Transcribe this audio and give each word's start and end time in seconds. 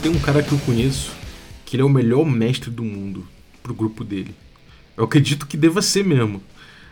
tem 0.00 0.10
um 0.10 0.18
cara 0.18 0.42
que 0.42 0.52
eu 0.52 0.58
conheço 0.60 1.12
que 1.66 1.76
ele 1.76 1.82
é 1.82 1.84
o 1.84 1.88
melhor 1.88 2.24
mestre 2.24 2.70
do 2.70 2.82
mundo 2.82 3.26
pro 3.62 3.74
grupo 3.74 4.02
dele. 4.02 4.34
Eu 4.96 5.04
acredito 5.04 5.46
que 5.46 5.56
deva 5.56 5.82
ser 5.82 6.04
mesmo. 6.04 6.42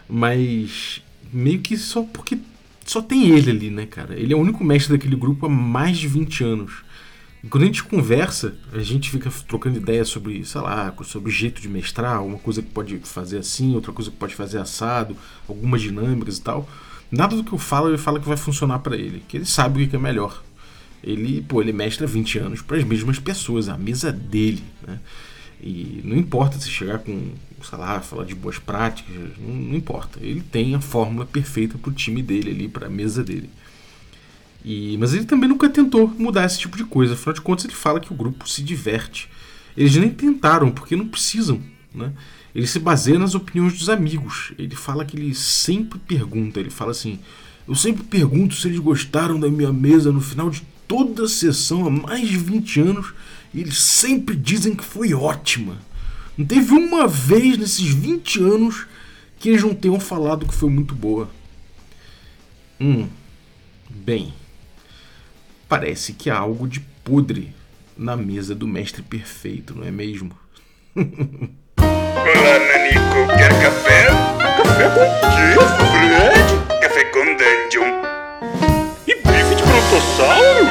Mas 0.08 1.02
meio 1.32 1.60
que 1.60 1.76
só 1.76 2.02
porque 2.02 2.38
só 2.84 3.00
tem 3.00 3.30
ele 3.30 3.50
ali, 3.50 3.70
né, 3.70 3.86
cara? 3.86 4.18
Ele 4.18 4.32
é 4.32 4.36
o 4.36 4.40
único 4.40 4.62
mestre 4.62 4.96
daquele 4.96 5.16
grupo 5.16 5.46
há 5.46 5.48
mais 5.48 5.98
de 5.98 6.06
20 6.06 6.44
anos. 6.44 6.72
E 7.42 7.48
quando 7.48 7.64
a 7.64 7.66
gente 7.66 7.82
conversa, 7.84 8.56
a 8.72 8.80
gente 8.80 9.10
fica 9.10 9.30
trocando 9.46 9.78
ideias 9.78 10.08
sobre, 10.08 10.44
sei 10.44 10.60
lá, 10.60 10.94
sobre 11.04 11.30
jeito 11.30 11.62
de 11.62 11.68
mestrar, 11.68 12.22
uma 12.22 12.38
coisa 12.38 12.62
que 12.62 12.68
pode 12.68 12.98
fazer 13.04 13.38
assim, 13.38 13.74
outra 13.74 13.92
coisa 13.92 14.10
que 14.10 14.16
pode 14.16 14.34
fazer 14.34 14.58
assado, 14.58 15.16
algumas 15.48 15.80
dinâmicas 15.80 16.38
e 16.38 16.42
tal. 16.42 16.68
Nada 17.10 17.36
do 17.36 17.44
que 17.44 17.52
eu 17.52 17.58
falo, 17.58 17.88
ele 17.88 17.98
fala 17.98 18.20
que 18.20 18.28
vai 18.28 18.36
funcionar 18.36 18.80
para 18.80 18.96
ele, 18.96 19.22
que 19.26 19.38
ele 19.38 19.46
sabe 19.46 19.84
o 19.84 19.88
que 19.88 19.96
é 19.96 19.98
melhor. 19.98 20.42
Ele, 21.02 21.42
pô, 21.42 21.62
ele 21.62 21.72
mestra 21.72 22.06
20 22.06 22.38
anos 22.38 22.62
para 22.62 22.76
as 22.76 22.84
mesmas 22.84 23.18
pessoas, 23.18 23.68
a 23.68 23.78
mesa 23.78 24.10
dele, 24.12 24.62
né? 24.86 24.98
E 25.60 26.00
não 26.04 26.16
importa 26.16 26.58
se 26.58 26.70
chegar 26.70 26.98
com, 26.98 27.32
sei 27.62 27.78
lá, 27.78 28.00
falar 28.00 28.24
de 28.24 28.34
boas 28.34 28.58
práticas, 28.58 29.14
não, 29.38 29.54
não 29.54 29.76
importa. 29.76 30.20
Ele 30.22 30.40
tem 30.40 30.74
a 30.74 30.80
fórmula 30.80 31.26
perfeita 31.26 31.76
para 31.76 31.90
o 31.90 31.92
time 31.92 32.22
dele 32.22 32.50
ali, 32.50 32.68
para 32.68 32.86
a 32.86 32.90
mesa 32.90 33.24
dele. 33.24 33.50
E, 34.64 34.96
mas 34.98 35.14
ele 35.14 35.24
também 35.24 35.48
nunca 35.48 35.68
tentou 35.68 36.08
mudar 36.18 36.44
esse 36.44 36.58
tipo 36.58 36.76
de 36.76 36.84
coisa. 36.84 37.14
Afinal 37.14 37.34
de 37.34 37.40
contas, 37.40 37.64
ele 37.64 37.74
fala 37.74 38.00
que 38.00 38.12
o 38.12 38.16
grupo 38.16 38.48
se 38.48 38.62
diverte. 38.62 39.28
Eles 39.76 39.94
nem 39.96 40.10
tentaram, 40.10 40.70
porque 40.70 40.94
não 40.94 41.08
precisam. 41.08 41.60
Né? 41.94 42.12
Ele 42.54 42.66
se 42.66 42.78
baseia 42.78 43.18
nas 43.18 43.34
opiniões 43.34 43.78
dos 43.78 43.88
amigos. 43.88 44.52
Ele 44.58 44.74
fala 44.74 45.04
que 45.04 45.16
ele 45.16 45.34
sempre 45.34 45.98
pergunta. 45.98 46.60
Ele 46.60 46.70
fala 46.70 46.92
assim: 46.92 47.18
Eu 47.66 47.74
sempre 47.74 48.04
pergunto 48.04 48.54
se 48.54 48.68
eles 48.68 48.78
gostaram 48.78 49.38
da 49.38 49.48
minha 49.48 49.72
mesa 49.72 50.12
no 50.12 50.20
final 50.20 50.50
de 50.50 50.62
toda 50.88 51.24
a 51.24 51.28
sessão 51.28 51.86
há 51.86 51.90
mais 51.90 52.28
de 52.28 52.38
20 52.38 52.80
anos. 52.80 53.14
E 53.54 53.60
eles 53.60 53.78
sempre 53.78 54.34
dizem 54.34 54.74
que 54.74 54.84
foi 54.84 55.14
ótima. 55.14 55.78
Não 56.36 56.44
teve 56.44 56.72
uma 56.72 57.06
vez 57.06 57.56
nesses 57.56 57.86
20 57.86 58.40
anos 58.42 58.86
que 59.38 59.50
eles 59.50 59.62
não 59.62 59.74
tenham 59.74 60.00
falado 60.00 60.46
que 60.46 60.54
foi 60.54 60.68
muito 60.68 60.94
boa. 60.94 61.30
Hum. 62.80 63.06
Bem 63.88 64.32
parece 65.68 66.14
que 66.14 66.30
há 66.30 66.38
algo 66.38 66.66
de 66.66 66.80
podre 67.04 67.54
na 67.96 68.16
mesa 68.16 68.54
do 68.54 68.66
mestre 68.66 69.02
perfeito, 69.02 69.74
não 69.76 69.84
é 69.84 69.90
mesmo? 69.90 70.30
Olá, 70.96 72.58
Nanico, 72.58 73.36
quer 73.36 73.50
café? 73.60 74.06
Café 74.64 74.88
com 74.88 75.04
quê, 75.20 75.54
Fred? 75.92 76.80
Café 76.80 77.04
com 77.04 77.24
Dungeon. 77.24 77.90
E 79.06 79.14
bife 79.14 79.54
de 79.54 79.62
brontossauro? 79.62 80.67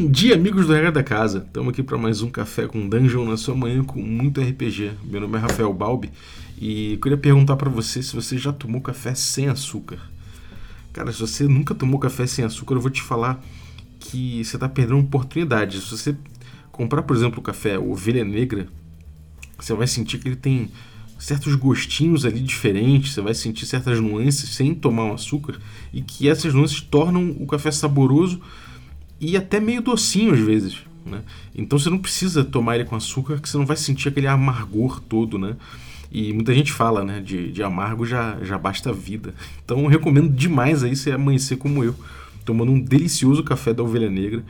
Bom 0.00 0.10
dia, 0.10 0.34
amigos 0.34 0.66
do 0.66 0.72
Regra 0.72 0.90
da 0.90 1.02
Casa. 1.02 1.44
Estamos 1.46 1.74
aqui 1.74 1.82
para 1.82 1.98
mais 1.98 2.22
um 2.22 2.30
Café 2.30 2.66
com 2.66 2.88
Dungeon 2.88 3.26
na 3.26 3.36
sua 3.36 3.54
manhã 3.54 3.84
com 3.84 4.00
muito 4.00 4.40
RPG. 4.40 4.92
Meu 5.04 5.20
nome 5.20 5.36
é 5.36 5.38
Rafael 5.38 5.70
Balbi 5.74 6.10
e 6.58 6.98
queria 7.02 7.18
perguntar 7.18 7.56
para 7.56 7.68
você 7.68 8.02
se 8.02 8.14
você 8.14 8.38
já 8.38 8.50
tomou 8.50 8.80
café 8.80 9.14
sem 9.14 9.48
açúcar. 9.48 9.98
Cara, 10.94 11.12
se 11.12 11.20
você 11.20 11.44
nunca 11.46 11.74
tomou 11.74 12.00
café 12.00 12.26
sem 12.26 12.42
açúcar, 12.42 12.76
eu 12.76 12.80
vou 12.80 12.90
te 12.90 13.02
falar 13.02 13.44
que 13.98 14.42
você 14.42 14.56
está 14.56 14.66
perdendo 14.70 14.94
uma 14.94 15.04
oportunidade. 15.04 15.78
Se 15.82 15.90
você 15.90 16.16
comprar, 16.72 17.02
por 17.02 17.14
exemplo, 17.14 17.38
o 17.40 17.42
café 17.42 17.78
Ovelha 17.78 18.24
Negra, 18.24 18.68
você 19.58 19.74
vai 19.74 19.86
sentir 19.86 20.16
que 20.16 20.28
ele 20.28 20.36
tem 20.36 20.70
certos 21.18 21.54
gostinhos 21.56 22.24
ali 22.24 22.40
diferentes, 22.40 23.12
você 23.12 23.20
vai 23.20 23.34
sentir 23.34 23.66
certas 23.66 24.00
nuances 24.00 24.48
sem 24.48 24.74
tomar 24.74 25.04
um 25.04 25.12
açúcar 25.12 25.60
e 25.92 26.00
que 26.00 26.26
essas 26.26 26.54
nuances 26.54 26.80
tornam 26.80 27.36
o 27.38 27.46
café 27.46 27.70
saboroso 27.70 28.40
e 29.20 29.36
até 29.36 29.60
meio 29.60 29.82
docinho 29.82 30.32
às 30.32 30.40
vezes. 30.40 30.78
Né? 31.04 31.20
Então 31.54 31.78
você 31.78 31.90
não 31.90 31.98
precisa 31.98 32.44
tomar 32.44 32.76
ele 32.76 32.84
com 32.84 32.96
açúcar, 32.96 33.38
que 33.38 33.48
você 33.48 33.56
não 33.56 33.66
vai 33.66 33.76
sentir 33.76 34.08
aquele 34.08 34.26
amargor 34.26 35.00
todo, 35.00 35.38
né? 35.38 35.56
E 36.12 36.32
muita 36.32 36.52
gente 36.52 36.72
fala, 36.72 37.04
né, 37.04 37.20
de, 37.20 37.52
de 37.52 37.62
amargo 37.62 38.04
já, 38.04 38.36
já 38.42 38.58
basta 38.58 38.90
a 38.90 38.92
vida. 38.92 39.32
Então 39.64 39.86
recomendo 39.86 40.28
demais 40.28 40.82
aí 40.82 40.96
você 40.96 41.12
amanhecer 41.12 41.56
como 41.56 41.84
eu, 41.84 41.94
tomando 42.44 42.72
um 42.72 42.80
delicioso 42.80 43.44
café 43.44 43.72
da 43.72 43.84
Ovelha 43.84 44.10
Negra, 44.10 44.42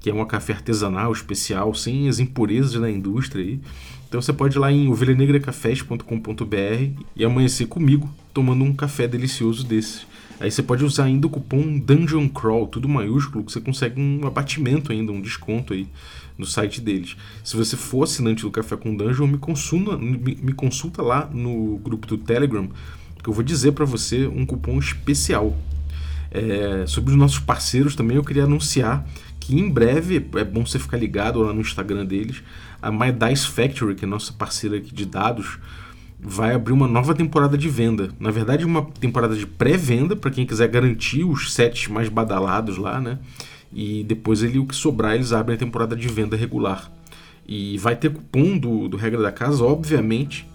que 0.00 0.08
é 0.08 0.14
um 0.14 0.24
café 0.24 0.54
artesanal, 0.54 1.12
especial, 1.12 1.74
sem 1.74 2.08
as 2.08 2.20
impurezas 2.20 2.80
da 2.80 2.90
indústria 2.90 3.44
aí. 3.44 3.60
Então 4.08 4.22
você 4.22 4.32
pode 4.32 4.56
ir 4.56 4.60
lá 4.60 4.72
em 4.72 4.88
ovelhanegrecafés.com.br 4.88 7.02
e 7.16 7.24
amanhecer 7.24 7.66
comigo 7.66 8.08
tomando 8.32 8.64
um 8.64 8.72
café 8.72 9.06
delicioso 9.06 9.62
desses. 9.64 10.06
Aí 10.40 10.50
você 10.50 10.62
pode 10.62 10.84
usar 10.84 11.04
ainda 11.04 11.26
o 11.26 11.30
cupom 11.30 11.78
Dungeon 11.78 12.28
Crawl, 12.28 12.66
tudo 12.66 12.88
maiúsculo, 12.88 13.44
que 13.44 13.52
você 13.52 13.60
consegue 13.60 14.00
um 14.00 14.26
abatimento 14.26 14.92
ainda, 14.92 15.12
um 15.12 15.20
desconto 15.20 15.72
aí 15.72 15.86
no 16.36 16.44
site 16.44 16.80
deles. 16.80 17.16
Se 17.42 17.56
você 17.56 17.76
for 17.76 18.02
assinante 18.02 18.42
do 18.42 18.50
Café 18.50 18.76
com 18.76 18.96
Dungeon, 18.96 19.26
me 19.26 19.38
consulta, 19.38 19.96
me, 19.96 20.18
me 20.18 20.52
consulta 20.52 21.02
lá 21.02 21.30
no 21.32 21.78
grupo 21.78 22.06
do 22.06 22.18
Telegram, 22.18 22.68
que 23.22 23.28
eu 23.28 23.32
vou 23.32 23.44
dizer 23.44 23.72
para 23.72 23.84
você 23.84 24.26
um 24.26 24.44
cupom 24.44 24.78
especial. 24.78 25.56
É, 26.30 26.84
sobre 26.86 27.12
os 27.12 27.16
nossos 27.16 27.38
parceiros 27.38 27.94
também 27.94 28.16
eu 28.16 28.24
queria 28.24 28.42
anunciar 28.42 29.06
que 29.38 29.54
em 29.54 29.68
breve, 29.70 30.16
é 30.36 30.44
bom 30.44 30.66
você 30.66 30.78
ficar 30.78 30.96
ligado 30.96 31.40
lá 31.40 31.52
no 31.52 31.60
Instagram 31.60 32.04
deles, 32.06 32.42
a 32.80 32.90
My 32.90 33.12
Dice 33.12 33.46
Factory, 33.46 33.94
que 33.94 34.04
é 34.04 34.08
nossa 34.08 34.32
parceira 34.32 34.78
aqui 34.78 34.92
de 34.92 35.04
dados, 35.04 35.58
vai 36.26 36.54
abrir 36.54 36.72
uma 36.72 36.88
nova 36.88 37.14
temporada 37.14 37.58
de 37.58 37.68
venda. 37.68 38.08
Na 38.18 38.30
verdade, 38.30 38.64
uma 38.64 38.82
temporada 38.82 39.36
de 39.36 39.46
pré-venda 39.46 40.16
para 40.16 40.30
quem 40.30 40.46
quiser 40.46 40.68
garantir 40.68 41.22
os 41.22 41.52
sets 41.52 41.86
mais 41.86 42.08
badalados 42.08 42.78
lá, 42.78 42.98
né? 42.98 43.18
E 43.70 44.02
depois 44.04 44.42
ele 44.42 44.58
o 44.58 44.64
que 44.64 44.74
sobrar 44.74 45.14
eles 45.14 45.32
abrem 45.32 45.56
a 45.56 45.58
temporada 45.58 45.94
de 45.94 46.08
venda 46.08 46.34
regular. 46.34 46.90
E 47.46 47.76
vai 47.76 47.94
ter 47.94 48.10
cupom 48.10 48.56
do, 48.56 48.88
do 48.88 48.96
Regra 48.96 49.20
da 49.20 49.30
Casa, 49.30 49.62
obviamente. 49.62 50.48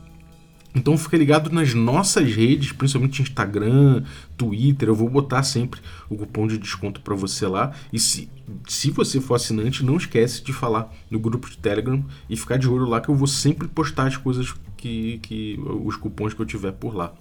Então 0.73 0.97
fica 0.97 1.17
ligado 1.17 1.51
nas 1.51 1.73
nossas 1.75 2.33
redes, 2.33 2.71
principalmente 2.71 3.21
Instagram, 3.21 4.03
Twitter. 4.35 4.89
Eu 4.89 4.95
vou 4.95 5.09
botar 5.09 5.43
sempre 5.43 5.79
o 6.09 6.15
cupom 6.15 6.47
de 6.47 6.57
desconto 6.57 7.01
para 7.01 7.13
você 7.13 7.45
lá. 7.45 7.73
E 7.93 7.99
se, 7.99 8.27
se 8.67 8.89
você 8.89 9.21
for 9.21 9.35
assinante, 9.35 9.85
não 9.85 9.97
esquece 9.97 10.43
de 10.43 10.51
falar 10.51 10.91
no 11.11 11.19
grupo 11.19 11.47
de 11.47 11.57
Telegram 11.57 12.03
e 12.27 12.35
ficar 12.35 12.57
de 12.57 12.67
olho 12.67 12.85
lá 12.85 12.99
que 12.99 13.09
eu 13.09 13.15
vou 13.15 13.27
sempre 13.27 13.67
postar 13.67 14.07
as 14.07 14.17
coisas 14.17 14.51
que, 14.79 15.19
que 15.19 15.59
os 15.83 15.95
cupons 15.95 16.33
que 16.33 16.41
eu 16.41 16.45
tiver 16.45 16.71
por 16.71 16.95
lá 16.95 17.13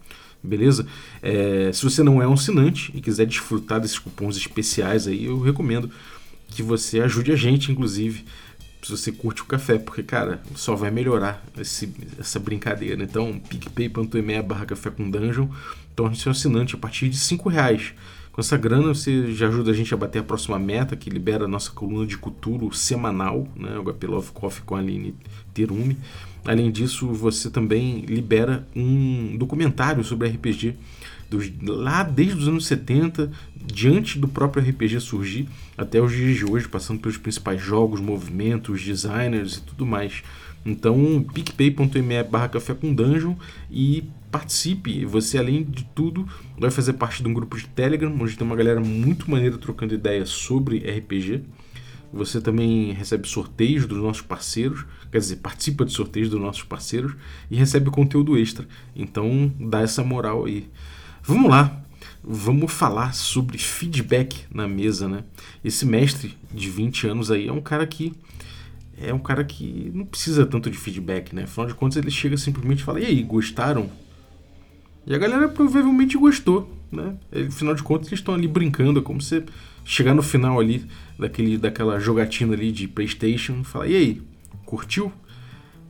beleza? 0.42 0.86
É, 1.22 1.70
se 1.72 1.82
você 1.82 2.02
não 2.02 2.22
é 2.22 2.26
um 2.28 2.34
assinante 2.34 2.92
e 2.94 3.00
quiser 3.00 3.26
desfrutar 3.26 3.80
desses 3.80 3.98
cupons 3.98 4.36
especiais 4.36 5.06
aí, 5.06 5.24
eu 5.24 5.40
recomendo 5.40 5.90
que 6.48 6.62
você 6.62 7.00
ajude 7.00 7.32
a 7.32 7.36
gente, 7.36 7.70
inclusive, 7.70 8.24
se 8.82 8.90
você 8.90 9.12
curte 9.12 9.42
o 9.42 9.46
café, 9.46 9.78
porque, 9.78 10.02
cara, 10.02 10.40
só 10.54 10.74
vai 10.74 10.90
melhorar 10.90 11.44
esse, 11.58 11.92
essa 12.18 12.38
brincadeira. 12.38 13.02
Então, 13.02 13.38
picpay.me 13.48 14.42
barra 14.42 14.64
café 14.64 14.90
com 14.90 15.10
dungeon, 15.10 15.48
torne-se 15.94 16.28
um 16.28 16.32
assinante 16.32 16.74
a 16.74 16.78
partir 16.78 17.08
de 17.08 17.16
5 17.16 17.48
reais. 17.48 17.92
Com 18.32 18.40
essa 18.40 18.56
grana 18.56 18.94
você 18.94 19.32
já 19.32 19.48
ajuda 19.48 19.72
a 19.72 19.74
gente 19.74 19.92
a 19.92 19.96
bater 19.96 20.20
a 20.20 20.22
próxima 20.22 20.58
meta, 20.60 20.94
que 20.94 21.10
libera 21.10 21.46
a 21.46 21.48
nossa 21.48 21.72
coluna 21.72 22.06
de 22.06 22.16
cultura 22.16 22.72
semanal, 22.72 23.48
né? 23.56 23.76
o 23.78 23.92
HP 23.92 24.06
Love 24.06 24.30
Coffee 24.30 24.62
com 24.62 24.76
a 24.76 24.78
Aline 24.78 25.14
Terumi. 25.52 25.96
Além 26.48 26.70
disso, 26.70 27.08
você 27.08 27.50
também 27.50 28.06
libera 28.06 28.66
um 28.74 29.36
documentário 29.36 30.02
sobre 30.02 30.28
RPG 30.28 30.76
dos, 31.28 31.52
lá 31.62 32.02
desde 32.02 32.38
os 32.38 32.48
anos 32.48 32.64
70, 32.64 33.30
diante 33.54 34.18
do 34.18 34.26
próprio 34.26 34.66
RPG 34.66 34.98
surgir, 34.98 35.46
até 35.76 36.00
os 36.00 36.10
dias 36.10 36.38
de 36.38 36.46
hoje, 36.46 36.66
passando 36.66 37.00
pelos 37.00 37.18
principais 37.18 37.60
jogos, 37.60 38.00
movimentos, 38.00 38.82
designers 38.82 39.56
e 39.56 39.60
tudo 39.60 39.84
mais. 39.84 40.22
Então, 40.64 41.22
picpay.me 41.34 42.22
barra 42.22 42.48
café 42.48 42.72
com 42.72 42.94
dungeon 42.94 43.34
e 43.70 44.04
participe. 44.30 45.04
Você, 45.04 45.36
além 45.36 45.62
de 45.62 45.84
tudo, 45.94 46.26
vai 46.58 46.70
fazer 46.70 46.94
parte 46.94 47.22
de 47.22 47.28
um 47.28 47.34
grupo 47.34 47.58
de 47.58 47.66
Telegram, 47.66 48.10
onde 48.18 48.38
tem 48.38 48.46
uma 48.46 48.56
galera 48.56 48.80
muito 48.80 49.30
maneira 49.30 49.58
trocando 49.58 49.92
ideias 49.92 50.30
sobre 50.30 50.78
RPG. 50.78 51.42
Você 52.12 52.40
também 52.40 52.92
recebe 52.92 53.28
sorteios 53.28 53.86
dos 53.86 53.98
nossos 53.98 54.22
parceiros, 54.22 54.84
quer 55.12 55.18
dizer, 55.18 55.36
participa 55.36 55.84
de 55.84 55.92
sorteios 55.92 56.30
dos 56.30 56.40
nossos 56.40 56.62
parceiros 56.62 57.14
e 57.50 57.56
recebe 57.56 57.90
conteúdo 57.90 58.38
extra. 58.38 58.66
Então 58.96 59.52
dá 59.60 59.82
essa 59.82 60.02
moral 60.02 60.46
aí. 60.46 60.68
Vamos 61.22 61.50
lá, 61.50 61.82
vamos 62.24 62.72
falar 62.72 63.12
sobre 63.14 63.58
feedback 63.58 64.44
na 64.52 64.66
mesa, 64.66 65.06
né? 65.06 65.24
Esse 65.62 65.84
mestre 65.84 66.36
de 66.52 66.70
20 66.70 67.06
anos 67.08 67.30
aí 67.30 67.46
é 67.48 67.52
um 67.52 67.60
cara 67.60 67.86
que 67.86 68.14
é 69.00 69.14
um 69.14 69.18
cara 69.18 69.44
que 69.44 69.92
não 69.94 70.04
precisa 70.04 70.44
tanto 70.44 70.70
de 70.70 70.76
feedback, 70.76 71.34
né? 71.34 71.44
Afinal 71.44 71.68
de 71.68 71.74
contas, 71.74 71.98
ele 71.98 72.10
chega 72.10 72.36
simplesmente 72.36 72.80
e 72.80 72.84
fala: 72.84 73.00
"E 73.00 73.06
aí, 73.06 73.22
gostaram?" 73.22 73.90
E 75.06 75.14
a 75.14 75.18
galera 75.18 75.48
provavelmente 75.48 76.18
gostou, 76.18 76.74
né? 76.90 77.16
Afinal 77.46 77.74
de 77.74 77.82
contas, 77.82 78.08
eles 78.08 78.20
estão 78.20 78.34
ali 78.34 78.48
brincando, 78.48 78.98
é 79.00 79.02
como 79.02 79.20
se 79.20 79.44
chegar 79.88 80.14
no 80.14 80.22
final 80.22 80.60
ali 80.60 80.84
daquele, 81.18 81.56
daquela 81.56 81.98
jogatina 81.98 82.52
ali 82.52 82.70
de 82.70 82.86
PlayStation 82.86 83.60
e 83.62 83.64
falar: 83.64 83.86
e 83.86 83.96
aí, 83.96 84.22
curtiu? 84.66 85.10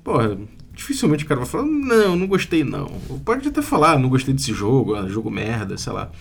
Porra, 0.05 0.39
dificilmente 0.73 1.25
o 1.25 1.27
cara 1.27 1.41
vai 1.41 1.49
falar: 1.49 1.65
não, 1.65 2.15
não 2.15 2.27
gostei 2.29 2.63
não. 2.63 2.87
Pode 3.25 3.49
até 3.49 3.61
falar: 3.61 3.99
não 3.99 4.09
gostei 4.09 4.33
desse 4.33 4.55
jogo, 4.55 4.97
é 4.97 5.09
jogo 5.09 5.31
merda, 5.31 5.77
sei 5.77 5.93
lá. 5.93 6.13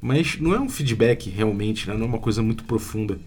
mas 0.00 0.38
não 0.38 0.54
é 0.54 0.60
um 0.60 0.68
feedback 0.68 1.28
realmente, 1.28 1.88
né? 1.88 1.94
não 1.94 2.04
é 2.04 2.08
uma 2.08 2.18
coisa 2.18 2.40
muito 2.40 2.62
profunda. 2.62 3.18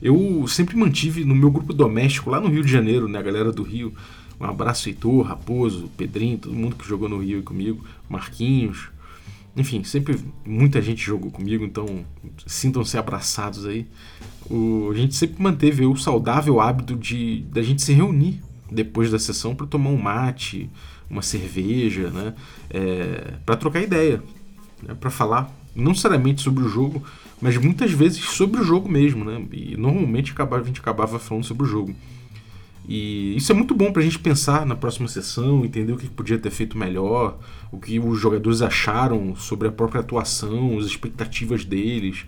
Eu 0.00 0.46
sempre 0.48 0.76
mantive 0.76 1.24
no 1.24 1.34
meu 1.34 1.50
grupo 1.50 1.72
doméstico 1.72 2.30
lá 2.30 2.40
no 2.40 2.48
Rio 2.48 2.64
de 2.64 2.72
Janeiro, 2.72 3.08
né, 3.08 3.18
a 3.18 3.22
galera 3.22 3.52
do 3.52 3.62
Rio, 3.62 3.94
um 4.40 4.44
abraço 4.44 4.88
Heitor, 4.88 5.22
Raposo, 5.22 5.88
Pedrinho, 5.96 6.38
todo 6.38 6.54
mundo 6.54 6.76
que 6.76 6.86
jogou 6.86 7.08
no 7.08 7.22
Rio 7.22 7.42
comigo, 7.42 7.84
Marquinhos, 8.08 8.88
enfim, 9.56 9.84
sempre 9.84 10.18
muita 10.44 10.82
gente 10.82 11.04
jogou 11.04 11.30
comigo, 11.30 11.64
então 11.64 12.04
sintam-se 12.46 12.98
abraçados 12.98 13.66
aí. 13.66 13.86
O, 14.50 14.90
a 14.90 14.94
gente 14.94 15.14
sempre 15.14 15.42
manteve 15.42 15.86
o 15.86 15.96
saudável 15.96 16.60
hábito 16.60 16.96
de 16.96 17.42
da 17.50 17.62
gente 17.62 17.80
se 17.80 17.92
reunir 17.92 18.40
depois 18.70 19.10
da 19.10 19.18
sessão 19.18 19.54
para 19.54 19.66
tomar 19.66 19.90
um 19.90 19.96
mate, 19.96 20.68
uma 21.08 21.22
cerveja, 21.22 22.10
né? 22.10 22.34
É, 22.68 23.34
para 23.46 23.56
trocar 23.56 23.80
ideia, 23.80 24.22
né? 24.82 24.94
para 24.98 25.10
falar 25.10 25.54
não 25.74 25.90
necessariamente 25.90 26.42
sobre 26.42 26.64
o 26.64 26.68
jogo, 26.68 27.02
mas 27.40 27.56
muitas 27.56 27.92
vezes 27.92 28.22
sobre 28.24 28.60
o 28.60 28.64
jogo 28.64 28.88
mesmo, 28.88 29.24
né? 29.24 29.44
E 29.52 29.76
normalmente 29.76 30.32
acabava, 30.32 30.62
a 30.62 30.66
gente 30.66 30.80
acabava 30.80 31.18
falando 31.18 31.44
sobre 31.44 31.64
o 31.64 31.66
jogo. 31.66 31.94
E 32.86 33.34
isso 33.36 33.50
é 33.50 33.54
muito 33.54 33.74
bom 33.74 33.90
para 33.92 34.02
a 34.02 34.04
gente 34.04 34.18
pensar 34.18 34.66
na 34.66 34.76
próxima 34.76 35.08
sessão, 35.08 35.64
entender 35.64 35.92
o 35.92 35.96
que 35.96 36.08
podia 36.08 36.38
ter 36.38 36.50
feito 36.50 36.76
melhor, 36.76 37.38
o 37.72 37.78
que 37.78 37.98
os 37.98 38.20
jogadores 38.20 38.60
acharam 38.60 39.34
sobre 39.36 39.68
a 39.68 39.72
própria 39.72 40.00
atuação, 40.00 40.78
as 40.78 40.84
expectativas 40.84 41.64
deles, 41.64 42.26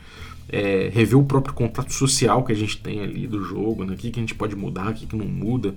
é, 0.48 0.90
rever 0.92 1.18
o 1.18 1.24
próprio 1.24 1.52
contrato 1.52 1.92
social 1.92 2.42
que 2.42 2.52
a 2.52 2.56
gente 2.56 2.78
tem 2.78 3.00
ali 3.00 3.26
do 3.26 3.42
jogo, 3.44 3.84
né? 3.84 3.94
o 3.94 3.96
que, 3.96 4.10
que 4.10 4.18
a 4.18 4.22
gente 4.22 4.34
pode 4.34 4.56
mudar, 4.56 4.90
o 4.90 4.94
que, 4.94 5.06
que 5.06 5.16
não 5.16 5.26
muda. 5.26 5.74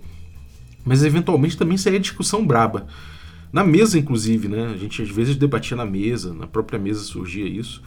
Mas 0.86 1.04
eventualmente 1.04 1.58
também 1.58 1.78
seria 1.78 2.00
discussão 2.00 2.46
braba. 2.46 2.88
Na 3.52 3.64
mesa, 3.64 3.98
inclusive, 3.98 4.48
né? 4.48 4.68
A 4.68 4.78
gente 4.78 5.02
às 5.02 5.10
vezes 5.10 5.36
debatia 5.36 5.76
na 5.76 5.86
mesa, 5.86 6.34
na 6.34 6.46
própria 6.46 6.78
mesa 6.78 7.02
surgia 7.02 7.46
isso. 7.48 7.82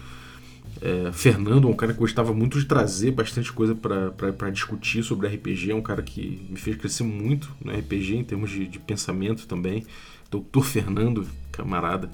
É, 0.80 1.12
Fernando 1.12 1.68
é 1.68 1.70
um 1.70 1.74
cara 1.74 1.92
que 1.92 1.98
gostava 1.98 2.32
muito 2.32 2.58
de 2.58 2.66
trazer 2.66 3.12
bastante 3.12 3.52
coisa 3.52 3.74
para 3.74 4.50
discutir 4.50 5.02
sobre 5.02 5.28
RPG. 5.28 5.70
É 5.70 5.74
um 5.74 5.82
cara 5.82 6.02
que 6.02 6.40
me 6.48 6.56
fez 6.56 6.76
crescer 6.76 7.04
muito 7.04 7.54
no 7.62 7.72
RPG 7.72 8.16
em 8.16 8.24
termos 8.24 8.50
de, 8.50 8.66
de 8.66 8.78
pensamento 8.78 9.46
também. 9.46 9.84
Doutor 10.30 10.64
Fernando, 10.64 11.26
camarada. 11.50 12.10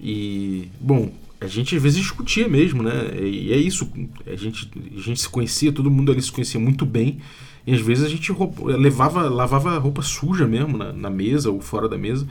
E, 0.00 0.68
bom, 0.80 1.12
a 1.40 1.46
gente 1.46 1.76
às 1.76 1.82
vezes 1.82 1.98
discutia 1.98 2.48
mesmo, 2.48 2.82
né? 2.82 3.10
E 3.20 3.52
é 3.52 3.56
isso. 3.56 3.90
A 4.26 4.34
gente, 4.34 4.70
a 4.96 5.00
gente 5.00 5.20
se 5.20 5.28
conhecia, 5.28 5.72
todo 5.72 5.90
mundo 5.90 6.10
ali 6.10 6.22
se 6.22 6.32
conhecia 6.32 6.58
muito 6.58 6.86
bem. 6.86 7.20
E 7.66 7.74
às 7.74 7.80
vezes 7.80 8.04
a 8.04 8.08
gente 8.08 8.30
roupa, 8.32 8.64
levava, 8.64 9.28
lavava 9.28 9.78
roupa 9.78 10.02
suja 10.02 10.46
mesmo 10.46 10.76
na, 10.76 10.92
na 10.92 11.10
mesa 11.10 11.50
ou 11.50 11.60
fora 11.60 11.88
da 11.88 11.96
mesa. 11.96 12.26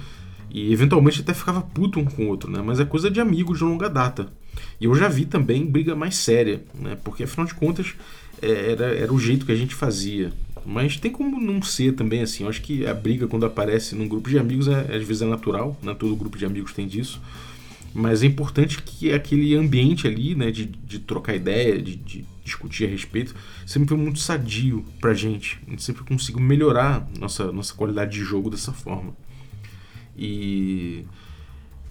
E 0.53 0.71
eventualmente 0.71 1.21
até 1.21 1.33
ficava 1.33 1.61
puto 1.61 1.99
um 1.99 2.05
com 2.05 2.25
o 2.25 2.27
outro, 2.27 2.49
né? 2.49 2.61
Mas 2.63 2.79
é 2.79 2.85
coisa 2.85 3.09
de 3.09 3.19
amigos 3.19 3.57
de 3.57 3.63
longa 3.63 3.89
data. 3.89 4.31
E 4.79 4.85
eu 4.85 4.93
já 4.93 5.07
vi 5.07 5.25
também 5.25 5.65
briga 5.65 5.95
mais 5.95 6.15
séria, 6.15 6.63
né? 6.79 6.95
Porque 7.03 7.23
afinal 7.23 7.47
de 7.47 7.55
contas 7.55 7.95
é, 8.39 8.71
era, 8.71 8.85
era 8.95 9.11
o 9.11 9.19
jeito 9.19 9.45
que 9.45 9.51
a 9.51 9.55
gente 9.55 9.73
fazia. 9.73 10.31
Mas 10.65 10.95
tem 10.95 11.11
como 11.11 11.41
não 11.41 11.61
ser 11.61 11.93
também 11.93 12.21
assim. 12.21 12.43
Eu 12.43 12.49
acho 12.49 12.61
que 12.61 12.85
a 12.85 12.93
briga 12.93 13.27
quando 13.27 13.45
aparece 13.45 13.95
num 13.95 14.07
grupo 14.07 14.29
de 14.29 14.37
amigos 14.37 14.67
é, 14.67 14.95
às 14.95 15.03
vezes 15.03 15.23
é 15.23 15.25
natural, 15.25 15.75
né? 15.81 15.95
Todo 15.97 16.15
grupo 16.15 16.37
de 16.37 16.45
amigos 16.45 16.71
tem 16.71 16.87
disso. 16.87 17.19
Mas 17.93 18.23
é 18.23 18.25
importante 18.27 18.81
que 18.81 19.11
aquele 19.11 19.55
ambiente 19.55 20.07
ali, 20.07 20.33
né, 20.33 20.49
de, 20.49 20.65
de 20.65 20.97
trocar 20.97 21.35
ideia, 21.35 21.79
de, 21.79 21.95
de 21.95 22.25
discutir 22.43 22.85
a 22.85 22.87
respeito, 22.87 23.35
sempre 23.67 23.89
foi 23.89 23.97
muito 23.97 24.19
sadio 24.19 24.83
pra 24.99 25.13
gente. 25.13 25.59
A 25.67 25.71
gente 25.71 25.83
sempre 25.83 26.03
conseguiu 26.03 26.41
melhorar 26.41 27.07
nossa, 27.19 27.51
nossa 27.51 27.73
qualidade 27.73 28.11
de 28.11 28.23
jogo 28.23 28.49
dessa 28.49 28.73
forma. 28.73 29.15
E. 30.17 31.05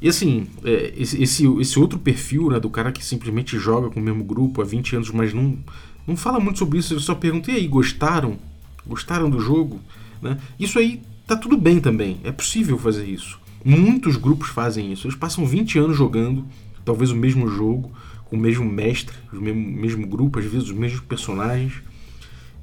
E 0.01 0.09
assim, 0.09 0.49
é, 0.65 0.93
esse, 0.97 1.23
esse, 1.23 1.79
outro 1.79 1.97
perfil, 1.97 2.51
né, 2.51 2.59
do 2.59 2.69
cara 2.69 2.91
que 2.91 3.05
simplesmente 3.05 3.57
joga 3.57 3.89
com 3.89 4.01
o 4.01 4.03
mesmo 4.03 4.25
grupo 4.25 4.61
há 4.61 4.65
20 4.65 4.97
anos, 4.97 5.11
mas 5.13 5.33
não, 5.33 5.57
não 6.05 6.17
fala 6.17 6.41
muito 6.41 6.59
sobre 6.59 6.79
isso, 6.79 6.93
ele 6.93 7.01
só 7.01 7.15
pergunta, 7.15 7.53
e 7.53 7.55
aí, 7.55 7.69
gostaram? 7.69 8.37
Gostaram 8.85 9.31
do 9.31 9.39
jogo? 9.39 9.81
Né? 10.21 10.39
Isso 10.59 10.81
aí 10.81 11.01
tá 11.25 11.37
tudo 11.37 11.57
bem 11.57 11.79
também, 11.79 12.19
é 12.25 12.33
possível 12.33 12.77
fazer 12.77 13.05
isso. 13.05 13.39
Muitos 13.65 14.17
grupos 14.17 14.49
fazem 14.49 14.93
isso, 14.93 15.07
eles 15.07 15.17
passam 15.17 15.47
20 15.47 15.79
anos 15.79 15.97
jogando, 15.97 16.45
talvez 16.85 17.13
o 17.13 17.17
mesmo 17.17 17.47
jogo, 17.47 17.93
com 18.25 18.37
o 18.37 18.41
mesmo 18.41 18.65
mestre, 18.65 19.15
o 19.33 19.41
mesmo, 19.41 19.61
mesmo 19.61 20.07
grupo, 20.07 20.41
às 20.41 20.45
vezes 20.47 20.69
os 20.69 20.77
mesmos 20.77 21.01
personagens, 21.01 21.75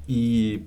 e 0.06 0.60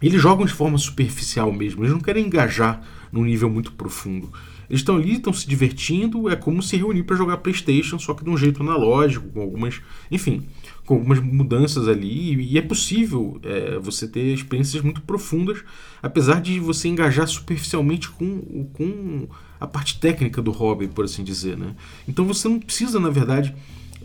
eles 0.00 0.22
jogam 0.22 0.46
de 0.46 0.52
forma 0.52 0.78
superficial 0.78 1.52
mesmo, 1.52 1.82
eles 1.82 1.92
não 1.92 2.00
querem 2.00 2.24
engajar 2.24 2.80
num 3.12 3.24
nível 3.24 3.50
muito 3.50 3.72
profundo. 3.72 4.30
Eles 4.68 4.82
estão 4.82 4.96
ali, 4.96 5.14
estão 5.14 5.32
se 5.32 5.48
divertindo, 5.48 6.28
é 6.28 6.36
como 6.36 6.62
se 6.62 6.76
reunir 6.76 7.02
para 7.02 7.16
jogar 7.16 7.38
PlayStation, 7.38 7.98
só 7.98 8.14
que 8.14 8.22
de 8.22 8.30
um 8.30 8.36
jeito 8.36 8.62
analógico, 8.62 9.28
com 9.30 9.40
algumas, 9.40 9.80
enfim, 10.08 10.46
com 10.86 10.94
algumas 10.94 11.18
mudanças 11.18 11.88
ali. 11.88 12.40
E 12.40 12.56
é 12.56 12.62
possível 12.62 13.40
é, 13.42 13.80
você 13.80 14.06
ter 14.06 14.32
experiências 14.32 14.80
muito 14.80 15.00
profundas, 15.02 15.58
apesar 16.00 16.40
de 16.40 16.60
você 16.60 16.86
engajar 16.86 17.26
superficialmente 17.26 18.08
com, 18.10 18.64
com 18.72 19.26
a 19.58 19.66
parte 19.66 19.98
técnica 19.98 20.40
do 20.40 20.52
hobby, 20.52 20.86
por 20.86 21.04
assim 21.04 21.24
dizer, 21.24 21.56
né? 21.56 21.74
Então 22.06 22.24
você 22.24 22.48
não 22.48 22.60
precisa, 22.60 23.00
na 23.00 23.10
verdade, 23.10 23.54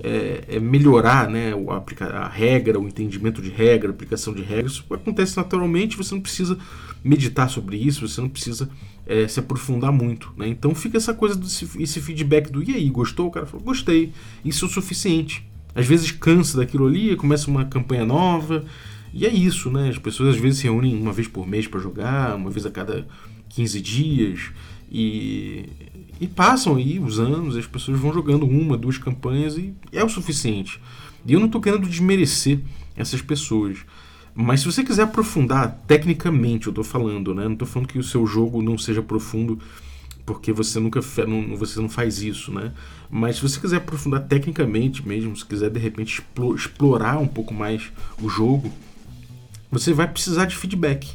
é, 0.04 0.44
é 0.48 0.60
melhorar 0.60 1.30
né, 1.30 1.54
a, 2.14 2.28
regra, 2.28 2.80
o 2.80 2.88
entendimento 2.88 3.42
de 3.42 3.50
regra, 3.50 3.90
a 3.90 3.94
aplicação 3.94 4.34
de 4.34 4.42
regras. 4.42 4.74
Isso 4.74 4.86
acontece 4.92 5.38
naturalmente, 5.38 5.98
você 5.98 6.14
não 6.14 6.22
precisa 6.22 6.58
meditar 7.04 7.50
sobre 7.50 7.78
isso, 7.78 8.08
você 8.08 8.20
não 8.20 8.30
precisa 8.30 8.70
é, 9.06 9.28
se 9.28 9.40
aprofundar 9.40 9.92
muito. 9.92 10.34
Né? 10.38 10.48
Então 10.48 10.74
fica 10.74 10.98
essa 10.98 11.14
coisa 11.14 11.36
desse 11.36 11.70
esse 11.82 12.02
feedback 12.02 12.52
do 12.52 12.64
e 12.64 12.74
aí, 12.74 12.90
gostou? 12.90 13.28
O 13.28 13.32
cara 13.32 13.46
falou, 13.46 13.66
gostei. 13.66 14.12
Isso 14.44 14.66
é 14.66 14.68
o 14.68 14.72
suficiente. 14.72 15.48
Às 15.74 15.86
vezes 15.86 16.12
cansa 16.12 16.58
daquilo 16.58 16.88
ali, 16.88 17.16
começa 17.16 17.50
uma 17.50 17.66
campanha 17.66 18.06
nova. 18.06 18.66
E 19.14 19.26
é 19.26 19.30
isso, 19.30 19.70
né? 19.70 19.90
As 19.90 19.98
pessoas 19.98 20.36
às 20.36 20.42
vezes 20.42 20.60
se 20.60 20.66
reúnem 20.66 20.96
uma 20.96 21.14
vez 21.14 21.28
por 21.28 21.48
mês 21.48 21.68
para 21.68 21.80
jogar, 21.80 22.36
uma 22.36 22.50
vez 22.50 22.66
a 22.66 22.72
cada 22.72 23.08
15 23.50 23.82
dias. 23.82 24.52
E, 24.92 25.66
e 26.20 26.28
passam 26.28 26.76
aí 26.76 27.00
os 27.00 27.20
anos, 27.20 27.58
as 27.58 27.68
pessoas 27.68 28.00
vão 28.00 28.14
jogando 28.14 28.46
uma, 28.46 28.78
duas 28.78 28.98
campanhas 28.98 29.58
e 29.58 29.74
é 29.92 30.04
o 30.04 30.10
suficiente. 30.10 30.80
E 31.26 31.34
eu 31.34 31.40
não 31.40 31.48
estou 31.48 31.62
querendo 31.62 31.88
desmerecer 31.88 32.60
essas 32.96 33.22
pessoas. 33.22 33.80
Mas 34.34 34.60
se 34.60 34.66
você 34.66 34.84
quiser 34.84 35.04
aprofundar 35.04 35.84
tecnicamente, 35.88 36.68
eu 36.68 36.72
estou 36.72 36.84
falando, 36.84 37.34
né? 37.34 37.46
Não 37.46 37.54
estou 37.54 37.68
falando 37.68 37.88
que 37.88 37.98
o 37.98 38.04
seu 38.04 38.28
jogo 38.28 38.62
não 38.62 38.78
seja 38.78 39.02
profundo 39.02 39.60
porque 40.26 40.52
você 40.52 40.80
nunca 40.80 41.00
não, 41.28 41.56
você 41.56 41.80
não 41.80 41.88
faz 41.88 42.22
isso, 42.22 42.52
né? 42.52 42.74
Mas 43.10 43.36
se 43.36 43.44
você 43.44 43.60
quiser 43.60 43.78
aprofundar 43.78 44.24
tecnicamente 44.28 45.08
mesmo, 45.08 45.36
se 45.38 45.46
quiser 45.46 45.70
de 45.70 45.80
repente 45.80 46.22
explorar 46.56 47.20
um 47.20 47.28
pouco 47.28 47.54
mais 47.54 47.92
o 48.22 48.28
jogo, 48.28 48.74
você 49.72 49.94
vai 49.94 50.08
precisar 50.08 50.46
de 50.46 50.56
feedback. 50.56 51.14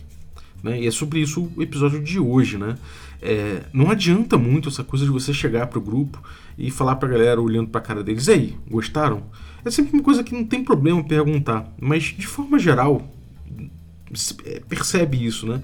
Né? 0.63 0.83
E 0.83 0.87
é 0.87 0.91
sobre 0.91 1.21
isso 1.21 1.51
o 1.57 1.63
episódio 1.63 2.03
de 2.03 2.21
hoje, 2.21 2.57
né? 2.57 2.77
É, 3.23 3.65
não 3.73 3.91
adianta 3.91 4.39
muito 4.39 4.69
essa 4.69 4.83
coisa 4.83 5.05
de 5.05 5.11
você 5.11 5.33
chegar 5.33 5.67
pro 5.67 5.81
grupo 5.81 6.23
e 6.57 6.71
falar 6.71 6.97
pra 6.97 7.09
galera 7.09 7.41
olhando 7.41 7.69
pra 7.69 7.81
cara 7.81 8.03
deles, 8.03 8.27
e 8.29 8.33
aí, 8.33 8.57
gostaram? 8.69 9.25
É 9.65 9.71
sempre 9.71 9.93
uma 9.93 10.03
coisa 10.03 10.25
que 10.25 10.35
não 10.35 10.45
tem 10.45 10.65
problema 10.65 11.05
perguntar, 11.05 11.71
mas 11.79 12.05
de 12.05 12.27
forma 12.27 12.59
geral, 12.59 13.07
é, 14.45 14.61
percebe 14.61 15.23
isso, 15.25 15.47
né? 15.47 15.63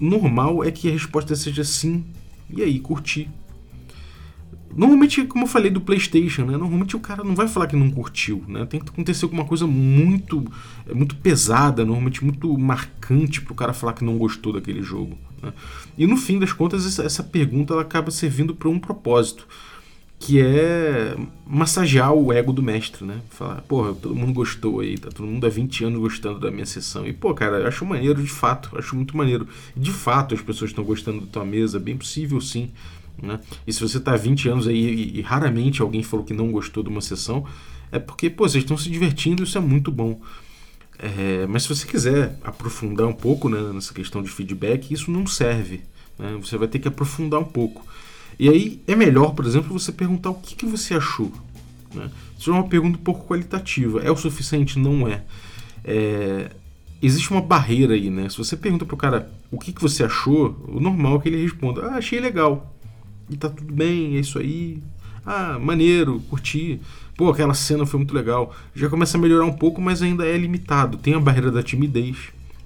Normal 0.00 0.64
é 0.64 0.70
que 0.70 0.88
a 0.88 0.92
resposta 0.92 1.34
seja 1.36 1.64
sim, 1.64 2.04
e 2.50 2.62
aí, 2.62 2.78
curti. 2.78 3.28
Normalmente, 4.74 5.24
como 5.24 5.44
eu 5.44 5.48
falei 5.48 5.70
do 5.70 5.80
PlayStation, 5.80 6.44
né? 6.44 6.56
Normalmente 6.56 6.96
o 6.96 7.00
cara 7.00 7.22
não 7.22 7.34
vai 7.34 7.46
falar 7.46 7.66
que 7.66 7.76
não 7.76 7.90
curtiu, 7.90 8.42
né? 8.48 8.64
Tem 8.64 8.80
que 8.80 8.88
acontecer 8.88 9.24
alguma 9.24 9.44
coisa 9.44 9.66
muito, 9.66 10.44
é, 10.86 10.94
muito 10.94 11.14
pesada, 11.16 11.84
normalmente 11.84 12.24
muito 12.24 12.56
marcante 12.58 13.40
para 13.40 13.52
o 13.52 13.56
cara 13.56 13.72
falar 13.72 13.92
que 13.92 14.04
não 14.04 14.16
gostou 14.16 14.52
daquele 14.52 14.82
jogo. 14.82 15.18
Né? 15.42 15.52
E 15.98 16.06
no 16.06 16.16
fim 16.16 16.38
das 16.38 16.52
contas, 16.52 16.98
essa, 16.98 17.22
pergunta 17.22 17.74
ela 17.74 17.82
acaba 17.82 18.10
servindo 18.10 18.54
para 18.54 18.68
um 18.68 18.78
propósito 18.78 19.46
que 20.18 20.40
é 20.40 21.16
massagear 21.44 22.12
o 22.12 22.32
ego 22.32 22.52
do 22.52 22.62
mestre, 22.62 23.04
né? 23.04 23.20
Falar, 23.28 23.60
porra, 23.62 23.92
todo 23.92 24.14
mundo 24.14 24.32
gostou 24.32 24.78
aí, 24.78 24.96
tá 24.96 25.10
todo 25.10 25.26
mundo 25.26 25.44
há 25.44 25.50
20 25.50 25.84
anos 25.84 25.98
gostando 25.98 26.38
da 26.38 26.48
minha 26.48 26.64
sessão. 26.64 27.04
E, 27.04 27.12
pô, 27.12 27.34
cara, 27.34 27.58
eu 27.58 27.66
acho 27.66 27.84
maneiro 27.84 28.22
de 28.22 28.30
fato, 28.30 28.70
acho 28.78 28.94
muito 28.94 29.16
maneiro. 29.16 29.48
De 29.76 29.90
fato, 29.90 30.32
as 30.32 30.40
pessoas 30.40 30.70
estão 30.70 30.84
gostando 30.84 31.22
da 31.22 31.26
tua 31.26 31.44
mesa, 31.44 31.80
bem 31.80 31.96
possível 31.96 32.40
sim. 32.40 32.70
Né? 33.22 33.38
E 33.64 33.72
se 33.72 33.80
você 33.80 34.00
tá 34.00 34.14
há 34.14 34.16
20 34.16 34.48
anos 34.48 34.66
aí 34.66 34.76
e, 34.76 35.18
e, 35.18 35.22
raramente 35.22 35.80
alguém 35.80 36.02
falou 36.02 36.26
que 36.26 36.34
não 36.34 36.50
gostou 36.50 36.82
de 36.82 36.88
uma 36.88 37.00
sessão, 37.00 37.46
é 37.92 37.98
porque, 37.98 38.28
pô, 38.28 38.48
vocês 38.48 38.64
estão 38.64 38.76
se 38.76 38.90
divertindo, 38.90 39.44
isso 39.44 39.56
é 39.56 39.60
muito 39.60 39.92
bom. 39.92 40.20
É, 40.98 41.46
mas 41.46 41.62
se 41.62 41.68
você 41.68 41.86
quiser 41.86 42.36
aprofundar 42.42 43.06
um 43.06 43.12
pouco 43.12 43.48
né, 43.48 43.72
nessa 43.72 43.94
questão 43.94 44.22
de 44.22 44.28
feedback, 44.28 44.92
isso 44.92 45.10
não 45.10 45.26
serve. 45.26 45.82
Né? 46.18 46.36
Você 46.40 46.56
vai 46.58 46.66
ter 46.66 46.80
que 46.80 46.88
aprofundar 46.88 47.40
um 47.40 47.44
pouco. 47.44 47.86
E 48.38 48.48
aí 48.48 48.82
é 48.88 48.96
melhor, 48.96 49.34
por 49.34 49.46
exemplo, 49.46 49.78
você 49.78 49.92
perguntar 49.92 50.30
o 50.30 50.34
que, 50.34 50.56
que 50.56 50.66
você 50.66 50.94
achou. 50.94 51.32
Né? 51.94 52.10
Isso 52.38 52.50
é 52.50 52.54
uma 52.54 52.66
pergunta 52.66 52.98
um 52.98 53.02
pouco 53.02 53.26
qualitativa. 53.26 54.00
É 54.00 54.10
o 54.10 54.16
suficiente? 54.16 54.78
Não 54.78 55.06
é. 55.06 55.22
é 55.84 56.50
existe 57.00 57.30
uma 57.30 57.40
barreira 57.40 57.94
aí, 57.94 58.10
né? 58.10 58.28
Se 58.28 58.38
você 58.38 58.56
pergunta 58.56 58.84
pro 58.84 58.96
cara 58.96 59.30
o 59.50 59.58
que, 59.58 59.72
que 59.72 59.82
você 59.82 60.04
achou, 60.04 60.56
o 60.68 60.80
normal 60.80 61.16
é 61.16 61.20
que 61.20 61.28
ele 61.28 61.42
responda: 61.42 61.86
Ah, 61.86 61.96
achei 61.96 62.20
legal. 62.20 62.71
E 63.32 63.36
tá 63.36 63.48
tudo 63.48 63.72
bem, 63.72 64.16
é 64.16 64.20
isso 64.20 64.38
aí. 64.38 64.78
ah, 65.24 65.58
maneiro, 65.58 66.20
curti, 66.28 66.80
pô, 67.16 67.30
aquela 67.30 67.54
cena 67.54 67.86
foi 67.86 67.98
muito 67.98 68.14
legal. 68.14 68.54
Já 68.74 68.88
começa 68.88 69.16
a 69.16 69.20
melhorar 69.20 69.46
um 69.46 69.52
pouco, 69.52 69.80
mas 69.80 70.02
ainda 70.02 70.26
é 70.26 70.36
limitado. 70.36 70.98
Tem 70.98 71.14
a 71.14 71.20
barreira 71.20 71.50
da 71.50 71.62
timidez, 71.62 72.16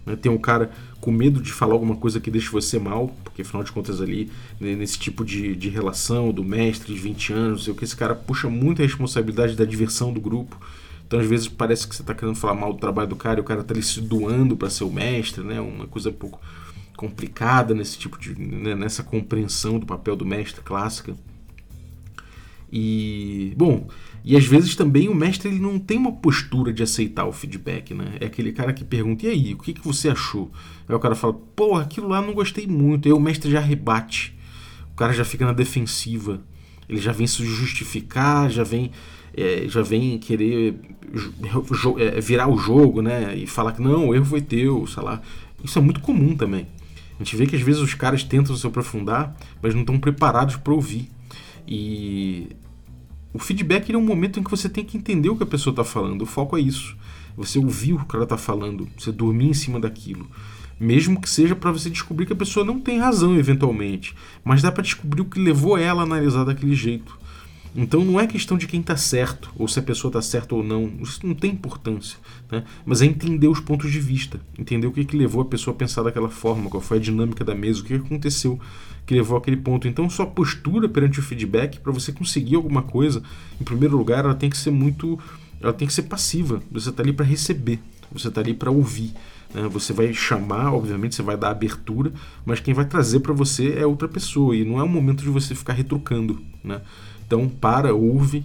né? 0.05 0.17
tem 0.17 0.31
um 0.31 0.39
cara 0.39 0.71
com 1.01 1.13
medo 1.13 1.41
de 1.41 1.53
falar 1.53 1.75
alguma 1.75 1.95
coisa 1.95 2.19
que 2.19 2.31
deixe 2.31 2.51
você 2.51 2.79
mal, 2.81 3.15
porque 3.23 3.43
afinal 3.43 3.63
de 3.63 3.71
contas 3.71 4.01
ali, 4.01 4.29
né, 4.61 4.75
nesse 4.75 4.99
tipo 4.99 5.25
de, 5.25 5.55
de 5.55 5.69
relação 5.69 6.33
do 6.33 6.43
mestre 6.43 6.93
de 6.93 6.99
20 6.99 7.33
anos, 7.33 7.69
o 7.69 7.75
que 7.75 7.85
esse 7.85 7.95
cara 7.95 8.15
puxa 8.15 8.49
muito 8.49 8.83
a 8.83 8.85
responsabilidade 8.85 9.55
da 9.55 9.65
diversão 9.65 10.13
do 10.13 10.21
grupo. 10.21 10.61
Então, 11.07 11.21
às 11.21 11.27
vezes, 11.27 11.47
parece 11.47 11.87
que 11.87 11.95
você 11.95 12.03
está 12.03 12.13
querendo 12.13 12.35
falar 12.35 12.55
mal 12.55 12.73
do 12.73 12.81
trabalho 12.81 13.09
do 13.09 13.15
cara 13.15 13.39
e 13.39 13.41
o 13.41 13.45
cara 13.45 13.61
está 13.61 13.73
ali 13.73 13.83
se 13.83 14.01
doando 14.01 14.57
para 14.57 14.69
ser 14.69 14.83
o 14.83 14.91
mestre, 14.91 15.45
né? 15.45 15.61
Uma 15.61 15.87
coisa 15.87 16.11
um 16.11 16.13
pouco 16.15 16.41
complicada 16.97 17.75
nesse 17.75 17.99
tipo 17.99 18.19
de. 18.19 18.39
Né? 18.39 18.75
nessa 18.75 19.03
compreensão 19.03 19.79
do 19.79 19.87
papel 19.87 20.17
do 20.17 20.25
mestre 20.25 20.63
clássica. 20.63 21.15
E. 22.73 23.53
Bom, 23.57 23.89
e 24.25 24.37
às 24.37 24.45
vezes 24.45 24.75
também 24.75 25.09
o 25.09 25.15
mestre 25.15 25.49
ele 25.49 25.61
não 25.61 25.79
tem 25.79 25.99
uma 25.99 26.13
postura 26.13 26.73
de 26.73 26.83
aceitar 26.83 27.27
o 27.27 27.33
feedback, 27.33 27.95
né? 27.95 28.17
É 28.21 28.27
aquele 28.27 28.53
cara 28.53 28.73
que 28.73 28.85
pergunta: 28.85 29.27
e 29.27 29.29
aí, 29.29 29.55
o 29.55 29.59
que, 29.59 29.73
que 29.73 29.85
você 29.85 30.09
achou? 30.09 30.51
Aí 30.89 30.95
o 30.95 30.99
cara 30.99 31.15
fala: 31.15 31.35
pô, 31.35 31.77
aquilo 31.77 32.09
lá 32.09 32.21
não 32.21 32.35
gostei 32.35 32.67
muito. 32.67 33.07
Aí 33.07 33.13
o 33.13 33.21
mestre 33.21 33.51
já 33.51 33.61
rebate. 33.61 34.37
O 34.93 34.97
cara 34.97 35.13
já 35.13 35.25
fica 35.25 35.47
na 35.47 35.53
defensiva. 35.53 36.43
Ele 36.89 37.01
já 37.01 37.13
vem 37.13 37.27
se 37.27 37.45
justificar, 37.45 38.51
já 38.51 38.65
vem 38.65 38.91
é, 39.37 39.67
já 39.69 39.83
vem 39.83 40.19
querer 40.19 40.75
é, 41.99 42.21
virar 42.21 42.49
o 42.49 42.57
jogo, 42.57 43.03
né? 43.03 43.37
E 43.37 43.47
falar 43.47 43.73
que 43.73 43.83
não, 43.83 44.09
o 44.09 44.15
erro 44.15 44.25
foi 44.25 44.41
teu, 44.41 44.87
sei 44.87 45.03
lá. 45.03 45.21
Isso 45.63 45.79
é 45.79 45.83
muito 45.83 46.01
comum 46.01 46.35
também. 46.35 46.67
A 47.19 47.25
gente 47.25 47.37
vê 47.37 47.47
que 47.47 47.57
às 47.57 47.63
vezes 47.63 47.81
os 47.81 47.95
caras 47.95 48.23
tentam 48.23 48.55
se 48.55 48.67
aprofundar, 48.67 49.35
mas 49.63 49.75
não 49.75 49.81
estão 49.81 49.99
preparados 49.99 50.57
para 50.57 50.73
ouvir. 50.73 51.11
E 51.67 52.49
o 53.33 53.39
feedback 53.39 53.93
é 53.93 53.99
um 53.99 54.03
momento 54.03 54.39
em 54.39 54.43
que 54.43 54.51
você 54.51 54.69
tem 54.69 54.85
que 54.85 54.97
entender 54.97 55.29
o 55.29 55.37
que 55.37 55.43
a 55.43 55.47
pessoa 55.47 55.73
está 55.73 55.85
falando. 55.85 56.23
O 56.23 56.27
foco 56.27 56.57
é 56.57 56.61
isso. 56.61 56.97
Você 57.37 57.59
ouvir 57.59 57.95
o 57.95 58.05
que 58.05 58.15
ela 58.17 58.25
está 58.25 58.37
falando, 58.37 58.89
você 58.97 59.13
dormir 59.13 59.49
em 59.49 59.55
cima 59.55 59.79
daquilo. 59.79 60.27
Mesmo 60.79 61.21
que 61.21 61.29
seja 61.29 61.57
para 61.57 61.71
você 61.71 61.89
descobrir 61.89 62.27
que 62.27 62.33
a 62.33 62.37
pessoa 62.37 62.65
não 62.65 62.81
tem 62.81 62.99
razão, 62.99 63.37
eventualmente. 63.37 64.15
Mas 64.45 64.63
dá 64.63 64.71
para 64.71 64.83
descobrir 64.83 65.23
o 65.23 65.27
que 65.27 65.39
levou 65.39 65.77
ela 65.77 66.03
a 66.03 66.05
analisar 66.05 66.45
daquele 66.45 66.75
jeito. 66.75 67.19
Então 67.77 68.03
não 68.05 68.19
é 68.19 68.27
questão 68.27 68.57
de 68.57 68.67
quem 68.67 68.81
está 68.81 68.97
certo, 68.97 69.53
ou 69.57 69.69
se 69.69 69.79
a 69.79 69.83
pessoa 69.83 70.09
está 70.09 70.23
certa 70.23 70.55
ou 70.55 70.63
não, 70.63 70.91
isso 71.03 71.27
não 71.27 71.35
tem 71.35 71.53
importância. 71.53 72.19
Né? 72.51 72.65
Mas 72.87 73.03
é 73.03 73.07
entender 73.07 73.49
os 73.49 73.61
pontos 73.61 73.93
de 73.93 74.01
vista, 74.01 74.41
entender 74.59 74.87
o 74.87 74.93
que, 74.93 75.05
que 75.05 75.17
levou 75.17 75.43
a 75.43 75.45
pessoa 75.45 75.75
a 75.75 75.79
pensar 75.79 76.03
daquela 76.03 76.31
forma, 76.31 76.71
qual 76.71 76.81
foi 76.81 76.97
a 76.97 77.01
dinâmica 77.01 77.45
da 77.45 77.55
mesa, 77.55 77.81
o 77.81 77.85
que 77.85 77.95
aconteceu 77.95 78.59
que 79.07 79.15
levou 79.15 79.39
àquele 79.39 79.57
ponto. 79.57 79.87
Então 79.87 80.11
sua 80.11 80.27
postura 80.27 80.89
perante 80.89 81.21
o 81.21 81.23
feedback, 81.23 81.79
para 81.79 81.93
você 81.93 82.13
conseguir 82.13 82.57
alguma 82.57 82.83
coisa, 82.83 83.23
em 83.61 83.65
primeiro 83.65 83.97
lugar, 83.97 84.25
ela 84.25 84.35
tem 84.35 84.51
que 84.51 84.59
ser 84.59 84.71
muito. 84.71 85.19
Ela 85.61 85.73
tem 85.73 85.87
que 85.87 85.95
ser 85.95 86.03
passiva. 86.03 86.61
Você 86.71 86.91
está 86.91 87.03
ali 87.03 87.13
para 87.13 87.25
receber, 87.25 87.79
você 88.13 88.29
está 88.29 88.41
ali 88.41 88.53
para 88.53 88.71
ouvir. 88.71 89.13
Né? 89.55 89.63
Você 89.69 89.93
vai 89.93 90.13
chamar, 90.13 90.73
obviamente, 90.75 91.15
você 91.15 91.23
vai 91.23 91.37
dar 91.37 91.51
abertura, 91.51 92.13
mas 92.45 92.61
quem 92.61 92.75
vai 92.75 92.85
trazer 92.85 93.21
para 93.21 93.33
você 93.33 93.75
é 93.79 93.87
outra 93.87 94.09
pessoa. 94.09 94.55
E 94.55 94.65
não 94.65 94.79
é 94.79 94.83
o 94.83 94.89
momento 94.89 95.23
de 95.23 95.31
você 95.31 95.55
ficar 95.55 95.73
retrucando. 95.73 96.43
Né? 96.63 96.81
Então, 97.27 97.49
para, 97.49 97.95
ouve, 97.95 98.45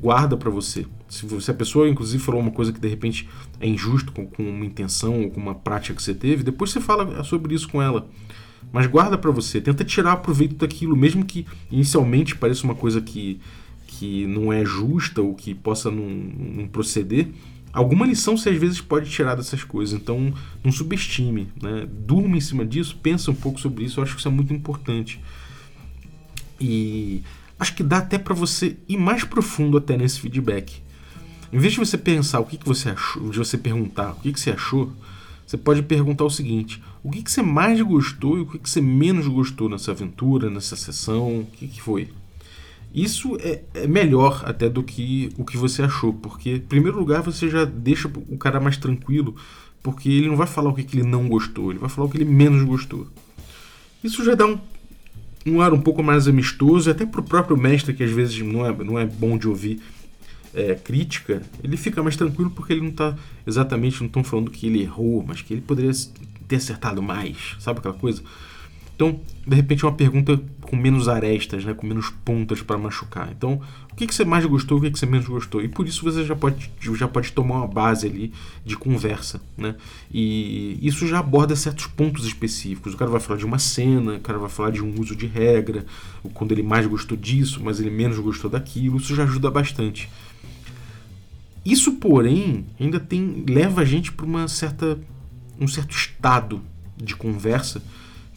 guarda 0.00 0.36
para 0.36 0.50
você. 0.50 0.86
Se, 1.08 1.26
você, 1.26 1.50
a 1.50 1.54
pessoa, 1.54 1.88
inclusive, 1.88 2.22
falou 2.22 2.40
uma 2.40 2.52
coisa 2.52 2.72
que 2.72 2.80
de 2.80 2.88
repente 2.88 3.28
é 3.58 3.66
injusto 3.66 4.12
com, 4.12 4.24
com 4.26 4.48
uma 4.48 4.64
intenção 4.64 5.22
ou 5.22 5.30
com 5.30 5.40
uma 5.40 5.54
prática 5.54 5.94
que 5.94 6.02
você 6.02 6.14
teve, 6.14 6.44
depois 6.44 6.70
você 6.70 6.80
fala 6.80 7.22
sobre 7.24 7.54
isso 7.54 7.68
com 7.68 7.82
ela. 7.82 8.08
Mas 8.72 8.86
guarda 8.86 9.18
para 9.18 9.30
você, 9.30 9.60
tenta 9.60 9.84
tirar 9.84 10.18
proveito 10.18 10.54
daquilo, 10.54 10.96
mesmo 10.96 11.24
que 11.24 11.44
inicialmente 11.70 12.36
pareça 12.36 12.64
uma 12.64 12.74
coisa 12.74 13.00
que, 13.00 13.40
que 13.86 14.26
não 14.26 14.52
é 14.52 14.64
justa 14.64 15.20
ou 15.20 15.34
que 15.34 15.54
possa 15.54 15.90
não, 15.90 16.08
não 16.08 16.68
proceder. 16.68 17.28
Alguma 17.72 18.06
lição 18.06 18.36
você 18.36 18.50
às 18.50 18.56
vezes 18.56 18.80
pode 18.80 19.10
tirar 19.10 19.34
dessas 19.34 19.64
coisas, 19.64 19.98
então 19.98 20.32
não 20.62 20.70
subestime, 20.70 21.48
né? 21.60 21.88
durma 21.90 22.36
em 22.36 22.40
cima 22.40 22.64
disso, 22.64 22.98
pensa 23.02 23.30
um 23.30 23.34
pouco 23.34 23.60
sobre 23.60 23.84
isso, 23.84 23.98
eu 23.98 24.04
acho 24.04 24.14
que 24.14 24.20
isso 24.20 24.28
é 24.28 24.30
muito 24.30 24.52
importante. 24.52 25.20
E 26.60 27.22
acho 27.60 27.74
que 27.74 27.82
dá 27.82 27.98
até 27.98 28.18
para 28.18 28.34
você 28.34 28.78
ir 28.88 28.96
mais 28.96 29.22
profundo 29.22 29.76
até 29.76 29.96
nesse 29.96 30.18
feedback. 30.18 30.82
Em 31.52 31.58
vez 31.58 31.74
de 31.74 31.78
você 31.78 31.98
pensar 31.98 32.40
o 32.40 32.46
que, 32.46 32.56
que 32.56 32.66
você 32.66 32.88
achou, 32.88 33.28
de 33.28 33.38
você 33.38 33.58
perguntar 33.58 34.12
o 34.12 34.16
que, 34.16 34.32
que 34.32 34.40
você 34.40 34.50
achou, 34.50 34.90
você 35.46 35.58
pode 35.58 35.82
perguntar 35.82 36.24
o 36.24 36.30
seguinte: 36.30 36.82
o 37.02 37.10
que, 37.10 37.22
que 37.22 37.30
você 37.30 37.42
mais 37.42 37.80
gostou 37.82 38.38
e 38.38 38.40
o 38.40 38.46
que, 38.46 38.58
que 38.58 38.70
você 38.70 38.80
menos 38.80 39.26
gostou 39.26 39.68
nessa 39.68 39.90
aventura, 39.90 40.48
nessa 40.48 40.74
sessão? 40.74 41.40
O 41.40 41.46
que, 41.46 41.68
que 41.68 41.82
foi? 41.82 42.08
Isso 42.94 43.36
é, 43.40 43.62
é, 43.74 43.86
melhor 43.86 44.42
até 44.44 44.68
do 44.68 44.82
que 44.82 45.28
o 45.36 45.44
que 45.44 45.56
você 45.56 45.82
achou, 45.82 46.12
porque, 46.12 46.56
em 46.56 46.60
primeiro 46.60 46.98
lugar, 46.98 47.22
você 47.22 47.48
já 47.48 47.64
deixa 47.64 48.08
o 48.08 48.36
cara 48.36 48.58
mais 48.58 48.76
tranquilo, 48.76 49.36
porque 49.82 50.08
ele 50.08 50.28
não 50.28 50.36
vai 50.36 50.46
falar 50.46 50.70
o 50.70 50.74
que, 50.74 50.82
que 50.82 50.98
ele 50.98 51.06
não 51.08 51.28
gostou, 51.28 51.70
ele 51.70 51.78
vai 51.78 51.88
falar 51.88 52.08
o 52.08 52.10
que 52.10 52.16
ele 52.16 52.24
menos 52.24 52.62
gostou. 52.64 53.06
Isso 54.02 54.24
já 54.24 54.34
dá 54.34 54.46
um 54.46 54.58
um 55.46 55.60
ar 55.60 55.72
um 55.72 55.80
pouco 55.80 56.02
mais 56.02 56.28
amistoso, 56.28 56.90
até 56.90 57.06
para 57.06 57.20
o 57.20 57.24
próprio 57.24 57.56
mestre, 57.56 57.94
que 57.94 58.02
às 58.02 58.10
vezes 58.10 58.38
não 58.40 58.66
é, 58.66 58.72
não 58.84 58.98
é 58.98 59.06
bom 59.06 59.38
de 59.38 59.48
ouvir 59.48 59.80
é, 60.54 60.74
crítica, 60.74 61.42
ele 61.62 61.76
fica 61.76 62.02
mais 62.02 62.16
tranquilo 62.16 62.50
porque 62.50 62.72
ele 62.72 62.82
não 62.82 62.90
está 62.90 63.16
exatamente, 63.46 64.00
não 64.00 64.06
estão 64.06 64.24
falando 64.24 64.50
que 64.50 64.66
ele 64.66 64.82
errou, 64.82 65.24
mas 65.26 65.42
que 65.42 65.54
ele 65.54 65.60
poderia 65.60 65.92
ter 66.48 66.56
acertado 66.56 67.02
mais, 67.02 67.56
sabe 67.58 67.78
aquela 67.78 67.94
coisa? 67.94 68.22
Então, 69.00 69.18
de 69.46 69.56
repente, 69.56 69.82
é 69.82 69.88
uma 69.88 69.94
pergunta 69.94 70.38
com 70.60 70.76
menos 70.76 71.08
arestas, 71.08 71.64
né, 71.64 71.72
com 71.72 71.86
menos 71.86 72.10
pontas 72.22 72.60
para 72.60 72.76
machucar. 72.76 73.30
Então, 73.34 73.58
o 73.90 73.96
que, 73.96 74.06
que 74.06 74.14
você 74.14 74.26
mais 74.26 74.44
gostou, 74.44 74.76
o 74.76 74.80
que, 74.82 74.90
que 74.90 74.98
você 74.98 75.06
menos 75.06 75.26
gostou? 75.26 75.62
E 75.62 75.68
por 75.68 75.88
isso 75.88 76.04
você 76.04 76.22
já 76.22 76.36
pode, 76.36 76.70
já 76.78 77.08
pode 77.08 77.32
tomar 77.32 77.60
uma 77.60 77.66
base 77.66 78.06
ali 78.06 78.30
de 78.62 78.76
conversa. 78.76 79.40
Né? 79.56 79.74
E 80.12 80.78
isso 80.82 81.06
já 81.06 81.20
aborda 81.20 81.56
certos 81.56 81.86
pontos 81.86 82.26
específicos. 82.26 82.92
O 82.92 82.96
cara 82.98 83.10
vai 83.10 83.20
falar 83.20 83.38
de 83.38 83.46
uma 83.46 83.58
cena, 83.58 84.16
o 84.16 84.20
cara 84.20 84.38
vai 84.38 84.50
falar 84.50 84.70
de 84.70 84.84
um 84.84 85.00
uso 85.00 85.16
de 85.16 85.26
regra, 85.26 85.86
quando 86.34 86.52
ele 86.52 86.62
mais 86.62 86.86
gostou 86.86 87.16
disso, 87.16 87.62
mas 87.64 87.80
ele 87.80 87.88
menos 87.88 88.18
gostou 88.18 88.50
daquilo. 88.50 88.98
Isso 88.98 89.14
já 89.14 89.22
ajuda 89.22 89.50
bastante. 89.50 90.10
Isso, 91.64 91.92
porém, 91.92 92.66
ainda 92.78 93.00
tem 93.00 93.46
leva 93.48 93.80
a 93.80 93.84
gente 93.86 94.12
para 94.12 94.26
uma 94.26 94.46
certa 94.46 94.98
um 95.58 95.66
certo 95.66 95.96
estado 95.96 96.60
de 96.98 97.16
conversa 97.16 97.82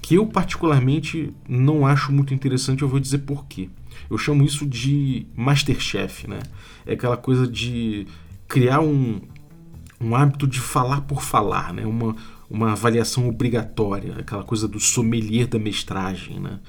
que 0.03 0.15
eu 0.15 0.27
particularmente 0.27 1.33
não 1.47 1.87
acho 1.87 2.11
muito 2.11 2.33
interessante, 2.33 2.81
eu 2.81 2.89
vou 2.89 2.99
dizer 2.99 3.19
por 3.19 3.45
quê. 3.45 3.69
Eu 4.09 4.17
chamo 4.17 4.43
isso 4.43 4.65
de 4.65 5.25
Masterchef, 5.33 6.27
né? 6.27 6.39
É 6.85 6.91
aquela 6.91 7.15
coisa 7.15 7.47
de 7.47 8.05
criar 8.45 8.81
um, 8.81 9.21
um 10.01 10.13
hábito 10.13 10.45
de 10.45 10.59
falar 10.59 11.01
por 11.01 11.21
falar, 11.21 11.73
né? 11.73 11.85
Uma, 11.85 12.17
uma 12.49 12.73
avaliação 12.73 13.29
obrigatória, 13.29 14.15
aquela 14.19 14.43
coisa 14.43 14.67
do 14.67 14.77
sommelier 14.77 15.47
da 15.47 15.57
mestragem, 15.57 16.37
né? 16.37 16.59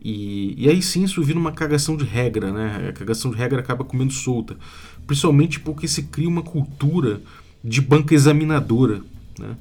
E, 0.00 0.54
e 0.56 0.68
aí 0.70 0.80
sim 0.80 1.02
isso 1.02 1.20
vira 1.24 1.40
uma 1.40 1.50
cagação 1.50 1.96
de 1.96 2.04
regra, 2.04 2.52
né? 2.52 2.90
A 2.90 2.92
cagação 2.92 3.32
de 3.32 3.36
regra 3.36 3.58
acaba 3.58 3.82
comendo 3.82 4.12
solta. 4.12 4.56
Principalmente 5.08 5.58
porque 5.58 5.88
se 5.88 6.04
cria 6.04 6.28
uma 6.28 6.42
cultura 6.42 7.20
de 7.64 7.80
banca 7.80 8.14
examinadora, 8.14 9.02
né? 9.36 9.56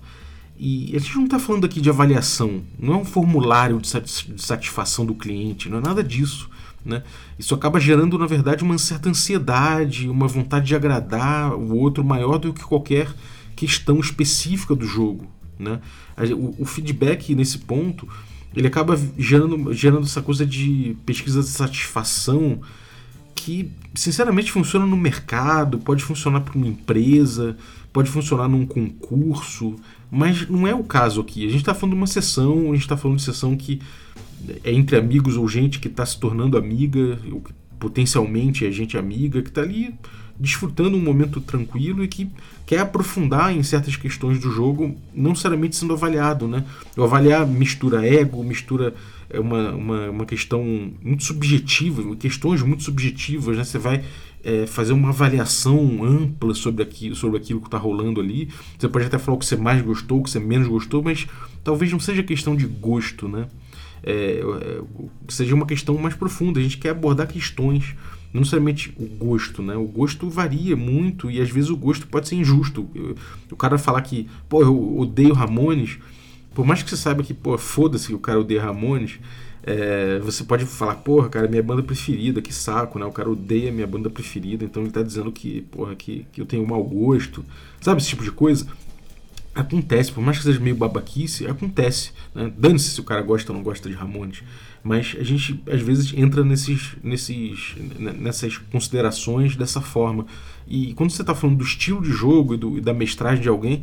E 0.58 0.96
a 0.96 1.00
gente 1.00 1.16
não 1.16 1.26
está 1.26 1.38
falando 1.38 1.66
aqui 1.66 1.82
de 1.82 1.90
avaliação, 1.90 2.62
não 2.80 2.94
é 2.94 2.98
um 2.98 3.06
formulário 3.06 3.80
de 3.80 3.90
satisfação 4.38 5.06
do 5.06 5.14
cliente, 5.14 5.68
não 5.68 5.80
é 5.80 5.82
nada 5.82 6.04
disso. 6.04 6.50
Né? 6.86 7.04
Isso 7.38 7.54
acaba 7.54 7.80
gerando, 7.80 8.18
na 8.18 8.28
verdade, 8.28 8.64
uma 8.64 8.78
certa 8.78 9.10
ansiedade, 9.10 10.08
uma 10.08 10.28
vontade 10.28 10.68
de 10.68 10.76
agradar 10.76 11.54
o 11.54 11.76
outro 11.76 12.04
maior 12.04 12.38
do 12.38 12.54
que 12.54 12.64
qualquer 12.64 13.14
questão 13.56 14.00
específica 14.00 14.76
do 14.76 14.86
jogo. 14.86 15.28
Né? 15.60 15.82
O, 16.34 16.64
o 16.64 16.66
feedback 16.66 17.34
nesse 17.34 17.58
ponto 17.60 18.08
ele 18.56 18.68
acaba 18.68 18.98
gerando, 19.18 19.74
gerando 19.74 20.06
essa 20.06 20.22
coisa 20.22 20.46
de 20.46 20.96
pesquisa 21.06 21.42
de 21.42 21.48
satisfação 21.48 22.62
que, 23.34 23.70
sinceramente, 23.94 24.52
funciona 24.52 24.86
no 24.86 24.96
mercado, 24.96 25.78
pode 25.78 26.04
funcionar 26.04 26.40
para 26.40 26.58
uma 26.58 26.68
empresa, 26.68 27.58
pode 27.92 28.10
funcionar 28.10 28.48
num 28.48 28.66
concurso, 28.66 29.76
mas 30.10 30.48
não 30.48 30.68
é 30.68 30.74
o 30.74 30.84
caso 30.84 31.22
aqui. 31.22 31.46
A 31.46 31.50
gente 31.50 31.62
está 31.62 31.74
falando 31.74 31.94
de 31.94 32.00
uma 32.00 32.08
sessão, 32.08 32.72
a 32.72 32.74
gente 32.74 32.82
está 32.82 32.98
falando 32.98 33.18
de 33.18 33.24
sessão 33.24 33.56
que 33.56 33.82
é 34.64 34.72
entre 34.72 34.96
amigos 34.98 35.38
ou 35.38 35.48
gente 35.48 35.80
que 35.80 35.88
está 35.88 36.06
se 36.06 36.20
tornando 36.20 36.58
amiga, 36.58 37.20
ou 37.32 37.42
que 37.42 37.54
potencialmente 37.80 38.66
é 38.66 38.72
gente 38.72 38.98
amiga, 38.98 39.42
que 39.42 39.50
está 39.50 39.62
ali 39.62 39.94
desfrutando 40.40 40.98
um 40.98 41.02
momento 41.02 41.40
tranquilo 41.40 42.04
e 42.04 42.08
que 42.08 42.30
quer 42.66 42.80
aprofundar 42.80 43.56
em 43.56 43.64
certas 43.64 43.96
questões 43.96 44.40
do 44.40 44.52
jogo, 44.52 44.96
não 45.14 45.32
necessariamente 45.32 45.76
sendo 45.76 45.94
avaliado. 45.94 46.48
Né? 46.48 46.64
O 46.98 47.04
avaliar 47.04 47.48
mistura 47.48 48.06
ego, 48.06 48.44
mistura 48.44 48.94
é 49.30 49.40
uma, 49.40 49.72
uma, 49.72 50.10
uma 50.10 50.26
questão 50.26 50.92
muito 51.02 51.24
subjetiva, 51.24 52.16
questões 52.18 52.62
muito 52.62 52.84
subjetivas. 52.84 53.58
Né? 53.58 53.64
Você 53.64 53.78
vai 53.78 54.04
é, 54.46 54.68
fazer 54.68 54.94
uma 54.94 55.10
avaliação 55.10 56.06
ampla 56.06 56.54
sobre 56.54 56.84
aquilo, 56.84 57.16
sobre 57.16 57.38
aquilo 57.38 57.60
que 57.60 57.68
está 57.68 57.80
rolando 57.80 58.22
ali. 58.22 58.48
Você 58.78 58.88
pode 58.88 59.06
até 59.06 59.18
falar 59.18 59.36
o 59.36 59.40
que 59.40 59.46
você 59.46 59.58
mais 59.58 59.82
gostou, 59.82 60.20
o 60.20 60.24
que 60.24 60.30
você 60.30 60.40
menos 60.40 60.68
gostou, 60.68 61.02
mas 61.02 61.26
talvez 61.64 61.92
não 61.92 62.00
seja 62.00 62.22
questão 62.22 62.56
de 62.56 62.68
gosto, 62.68 63.28
né? 63.28 63.48
É, 64.04 64.40
é, 64.62 64.82
seja 65.28 65.56
uma 65.56 65.66
questão 65.66 65.98
mais 65.98 66.14
profunda. 66.14 66.60
A 66.60 66.64
gente 66.64 66.78
quer 66.78 66.90
abordar 66.90 67.28
questões 67.28 67.96
não 68.32 68.42
necessariamente 68.42 68.94
o 69.00 69.06
gosto, 69.06 69.64
né? 69.64 69.76
O 69.76 69.86
gosto 69.86 70.30
varia 70.30 70.76
muito 70.76 71.32
e 71.32 71.42
às 71.42 71.50
vezes 71.50 71.72
o 71.72 71.78
gosto 71.78 72.06
pode 72.06 72.28
ser 72.28 72.36
injusto. 72.36 72.88
O 73.50 73.56
cara 73.56 73.78
falar 73.80 74.02
que, 74.02 74.28
pô, 74.48 74.62
eu 74.62 74.98
odeio 75.00 75.34
Ramones, 75.34 75.98
por 76.54 76.66
mais 76.66 76.84
que 76.84 76.90
você 76.90 76.98
saiba 76.98 77.24
que, 77.24 77.34
pô, 77.34 77.58
foda-se 77.58 78.08
que 78.08 78.14
o 78.14 78.20
cara 78.20 78.40
odeia 78.40 78.62
Ramones, 78.62 79.20
é, 79.68 80.20
você 80.20 80.44
pode 80.44 80.64
falar, 80.64 80.96
porra, 80.98 81.28
cara, 81.28 81.48
minha 81.48 81.64
banda 81.64 81.82
preferida, 81.82 82.40
que 82.40 82.54
saco, 82.54 83.00
né? 83.00 83.06
O 83.06 83.12
cara 83.12 83.28
odeia 83.28 83.72
minha 83.72 83.88
banda 83.88 84.12
preferida, 84.12 84.64
então 84.64 84.84
ele 84.84 84.92
tá 84.92 85.02
dizendo 85.02 85.32
que, 85.32 85.62
porra, 85.72 85.96
que, 85.96 86.28
que 86.32 86.40
eu 86.40 86.46
tenho 86.46 86.66
mau 86.68 86.84
gosto, 86.84 87.44
sabe? 87.82 88.00
Esse 88.00 88.10
tipo 88.10 88.24
de 88.24 88.32
coisa. 88.32 88.68
Acontece, 89.56 90.12
por 90.12 90.22
mais 90.22 90.38
que 90.38 90.44
seja 90.44 90.60
meio 90.60 90.76
babaquice, 90.76 91.48
acontece. 91.48 92.12
Né? 92.36 92.52
Dane-se 92.56 92.90
se 92.90 93.00
o 93.00 93.04
cara 93.04 93.22
gosta 93.24 93.52
ou 93.52 93.58
não 93.58 93.64
gosta 93.64 93.90
de 93.90 93.96
Ramones. 93.96 94.44
Mas 94.84 95.16
a 95.18 95.24
gente 95.24 95.60
às 95.68 95.82
vezes 95.82 96.14
entra 96.14 96.44
nesses, 96.44 96.92
nesses, 97.02 97.74
nessas 97.98 98.58
considerações 98.58 99.56
dessa 99.56 99.82
forma. 99.82 100.28
E 100.68 100.94
quando 100.94 101.10
você 101.10 101.24
está 101.24 101.34
falando 101.34 101.58
do 101.58 101.64
estilo 101.64 102.02
de 102.04 102.12
jogo 102.12 102.54
e, 102.54 102.58
do, 102.58 102.78
e 102.78 102.82
da 102.82 102.94
mestragem 102.94 103.42
de 103.42 103.50
alguém, 103.50 103.82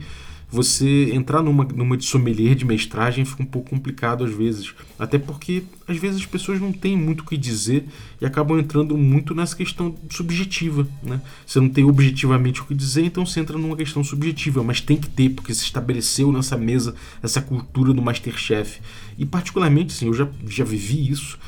você 0.53 1.11
entrar 1.15 1.43
numa, 1.43 1.65
numa 1.65 1.97
de 1.97 2.05
sommelier 2.05 2.55
de 2.55 2.67
mestragem 2.67 3.25
fica 3.25 3.43
um 3.43 3.47
pouco 3.47 3.71
complicado 3.71 4.23
às 4.23 4.35
vezes. 4.35 4.75
Até 4.99 5.19
porque 5.19 5.63
às 5.89 5.97
vezes 5.97 6.19
as 6.19 6.27
pessoas 6.27 6.61
não 6.61 6.71
têm 6.73 6.95
muito 6.95 7.23
o 7.23 7.25
que 7.25 7.39
dizer 7.39 7.87
e 8.21 8.27
acabam 8.27 8.59
entrando 8.59 8.95
muito 8.95 9.35
nessa 9.35 9.57
questão 9.57 9.97
subjetiva. 10.11 10.87
Né? 11.03 11.23
Você 11.47 11.59
não 11.59 11.71
tem 11.71 11.85
objetivamente 11.85 12.61
o 12.61 12.67
que 12.67 12.75
dizer, 12.75 13.03
então 13.03 13.25
você 13.25 13.41
entra 13.41 13.57
numa 13.57 13.77
questão 13.77 14.05
subjetiva, 14.05 14.63
mas 14.63 14.83
tem 14.83 14.99
que 14.99 15.09
ter, 15.09 15.31
porque 15.31 15.55
se 15.55 15.65
estabeleceu 15.65 16.31
nessa 16.31 16.59
mesa 16.59 16.95
essa 17.23 17.41
cultura 17.41 17.95
do 17.95 18.03
Masterchef. 18.03 18.81
E 19.17 19.25
particularmente, 19.25 19.95
assim, 19.95 20.07
eu 20.07 20.15
já, 20.15 20.29
já 20.47 20.65
vivi 20.65 21.11
isso 21.11 21.39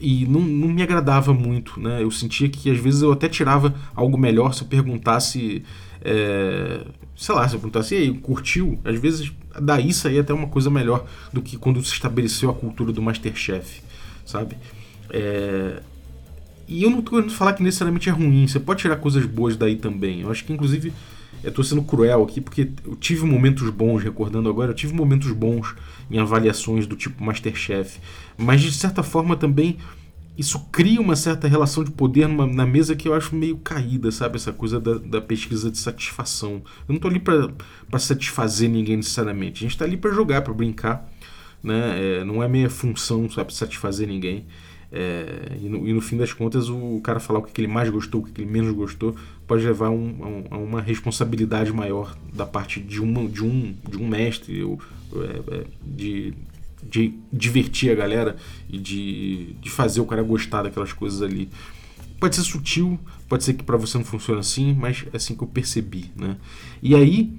e 0.00 0.26
não, 0.26 0.40
não 0.40 0.68
me 0.68 0.82
agradava 0.82 1.32
muito. 1.32 1.78
Né? 1.80 2.02
Eu 2.02 2.10
sentia 2.10 2.48
que 2.48 2.70
às 2.70 2.78
vezes 2.78 3.02
eu 3.02 3.12
até 3.12 3.28
tirava 3.28 3.74
algo 3.94 4.18
melhor 4.18 4.52
se 4.52 4.62
eu 4.62 4.68
perguntasse. 4.68 5.62
É, 6.02 6.84
sei 7.16 7.34
lá, 7.34 7.48
se 7.48 7.54
eu 7.54 7.60
perguntasse, 7.60 7.94
aí, 7.94 8.12
curtiu? 8.14 8.78
Às 8.84 8.98
vezes 8.98 9.32
daí 9.60 9.92
saía 9.92 10.20
até 10.20 10.32
uma 10.32 10.48
coisa 10.48 10.70
melhor 10.70 11.06
do 11.32 11.42
que 11.42 11.56
quando 11.56 11.82
se 11.84 11.92
estabeleceu 11.92 12.50
a 12.50 12.54
cultura 12.54 12.92
do 12.92 13.02
Masterchef, 13.02 13.82
sabe? 14.24 14.56
É... 15.10 15.82
E 16.66 16.82
eu 16.82 16.90
não 16.90 17.00
tô 17.00 17.12
querendo 17.12 17.32
falar 17.32 17.54
que 17.54 17.62
necessariamente 17.62 18.10
é 18.10 18.12
ruim, 18.12 18.46
você 18.46 18.60
pode 18.60 18.80
tirar 18.80 18.96
coisas 18.96 19.24
boas 19.24 19.56
daí 19.56 19.76
também. 19.76 20.20
Eu 20.20 20.30
acho 20.30 20.44
que, 20.44 20.52
inclusive, 20.52 20.92
eu 21.42 21.50
tô 21.50 21.64
sendo 21.64 21.82
cruel 21.82 22.22
aqui, 22.22 22.40
porque 22.40 22.68
eu 22.84 22.94
tive 22.94 23.24
momentos 23.24 23.70
bons, 23.70 24.02
recordando 24.02 24.48
agora, 24.50 24.72
eu 24.72 24.74
tive 24.74 24.92
momentos 24.92 25.32
bons 25.32 25.74
em 26.10 26.18
avaliações 26.18 26.86
do 26.86 26.94
tipo 26.94 27.24
Masterchef. 27.24 27.98
Mas, 28.36 28.60
de 28.60 28.72
certa 28.72 29.02
forma, 29.02 29.34
também 29.34 29.78
isso 30.38 30.60
cria 30.70 31.00
uma 31.00 31.16
certa 31.16 31.48
relação 31.48 31.82
de 31.82 31.90
poder 31.90 32.28
numa, 32.28 32.46
na 32.46 32.64
mesa 32.64 32.94
que 32.94 33.08
eu 33.08 33.12
acho 33.12 33.34
meio 33.34 33.56
caída, 33.58 34.12
sabe? 34.12 34.36
Essa 34.36 34.52
coisa 34.52 34.78
da, 34.78 34.94
da 34.94 35.20
pesquisa 35.20 35.68
de 35.68 35.76
satisfação. 35.76 36.62
Eu 36.88 36.92
não 36.92 36.98
tô 37.00 37.08
ali 37.08 37.18
para 37.18 37.98
satisfazer 37.98 38.70
ninguém 38.70 38.96
necessariamente. 38.96 39.64
A 39.64 39.68
gente 39.68 39.76
tá 39.76 39.84
ali 39.84 39.96
para 39.96 40.12
jogar, 40.12 40.42
para 40.42 40.54
brincar. 40.54 41.10
Né? 41.60 42.20
É, 42.20 42.24
não 42.24 42.40
é 42.40 42.46
minha 42.46 42.70
função, 42.70 43.28
sabe, 43.28 43.52
satisfazer 43.52 44.06
ninguém. 44.06 44.46
É, 44.92 45.56
e, 45.60 45.68
no, 45.68 45.88
e, 45.88 45.92
no, 45.92 46.00
fim 46.00 46.16
das 46.16 46.32
contas, 46.32 46.68
o 46.68 47.00
cara 47.02 47.18
falar 47.18 47.40
o 47.40 47.42
que 47.42 47.60
ele 47.60 47.68
mais 47.68 47.90
gostou, 47.90 48.20
o 48.20 48.24
que 48.24 48.40
ele 48.40 48.48
menos 48.48 48.72
gostou, 48.74 49.16
pode 49.44 49.64
levar 49.66 49.90
um, 49.90 50.46
a, 50.52 50.56
uma 50.56 50.80
responsabilidade 50.80 51.72
maior 51.72 52.16
da 52.32 52.46
parte 52.46 52.80
de, 52.80 53.00
uma, 53.00 53.26
de, 53.28 53.44
um, 53.44 53.74
de 53.90 53.98
um 53.98 54.06
mestre, 54.06 54.62
ou, 54.62 54.80
é, 55.16 55.56
é 55.56 55.64
de 55.84 56.32
de 56.82 57.14
divertir 57.32 57.90
a 57.90 57.94
galera 57.94 58.36
e 58.68 58.78
de, 58.78 59.54
de 59.60 59.70
fazer 59.70 60.00
o 60.00 60.06
cara 60.06 60.22
gostar 60.22 60.62
daquelas 60.62 60.92
coisas 60.92 61.22
ali. 61.22 61.48
Pode 62.18 62.34
ser 62.34 62.42
sutil, 62.42 62.98
pode 63.28 63.44
ser 63.44 63.54
que 63.54 63.62
para 63.62 63.76
você 63.76 63.96
não 63.96 64.04
funcione 64.04 64.40
assim, 64.40 64.74
mas 64.74 65.04
é 65.12 65.16
assim 65.16 65.36
que 65.36 65.42
eu 65.42 65.48
percebi, 65.48 66.10
né? 66.16 66.36
E 66.82 66.94
aí 66.94 67.32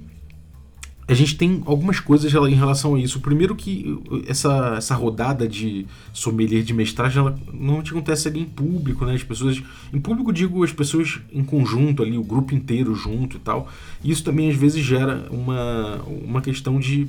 a 1.10 1.14
gente 1.16 1.36
tem 1.36 1.64
algumas 1.66 2.00
coisas 2.00 2.32
em 2.32 2.54
relação 2.54 2.94
a 2.94 3.00
isso. 3.00 3.20
Primeiro 3.20 3.56
que 3.56 4.00
essa, 4.28 4.76
essa 4.78 4.94
rodada 4.94 5.48
de 5.48 5.88
sommelier 6.14 6.62
de 6.62 6.72
mestragem 6.72 7.18
ela 7.18 7.36
não 7.52 7.80
acontece 7.80 8.28
ali 8.28 8.42
em 8.42 8.46
público, 8.46 9.04
né? 9.06 9.16
As 9.16 9.24
pessoas 9.24 9.60
em 9.92 10.00
público 10.00 10.32
digo 10.32 10.64
as 10.64 10.72
pessoas 10.72 11.20
em 11.34 11.44
conjunto 11.44 12.04
ali, 12.04 12.16
o 12.16 12.24
grupo 12.24 12.54
inteiro 12.54 12.94
junto 12.94 13.38
e 13.38 13.40
tal. 13.40 13.68
Isso 14.04 14.24
também 14.24 14.52
às 14.52 14.56
vezes 14.56 14.86
gera 14.86 15.28
uma, 15.32 16.00
uma 16.06 16.42
questão 16.42 16.80
de 16.80 17.08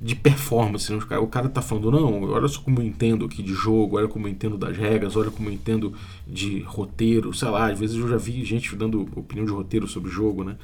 de 0.00 0.14
performance. 0.14 0.92
Né? 0.92 0.98
O 1.18 1.26
cara 1.26 1.48
tá 1.48 1.60
falando, 1.60 1.90
não, 1.90 2.22
olha 2.22 2.48
só 2.48 2.60
como 2.60 2.80
eu 2.80 2.84
entendo 2.84 3.24
aqui 3.24 3.42
de 3.42 3.52
jogo, 3.52 3.96
olha 3.96 4.08
como 4.08 4.26
eu 4.26 4.30
entendo 4.30 4.56
das 4.56 4.76
regras, 4.76 5.16
olha 5.16 5.30
como 5.30 5.48
eu 5.48 5.52
entendo 5.52 5.92
de 6.26 6.60
roteiro, 6.60 7.34
sei 7.34 7.48
lá, 7.48 7.70
às 7.70 7.78
vezes 7.78 7.96
eu 7.96 8.08
já 8.08 8.16
vi 8.16 8.44
gente 8.44 8.74
dando 8.76 9.08
opinião 9.16 9.44
de 9.44 9.52
roteiro 9.52 9.88
sobre 9.88 10.08
o 10.08 10.12
jogo, 10.12 10.44
né? 10.44 10.56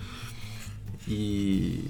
E, 1.09 1.85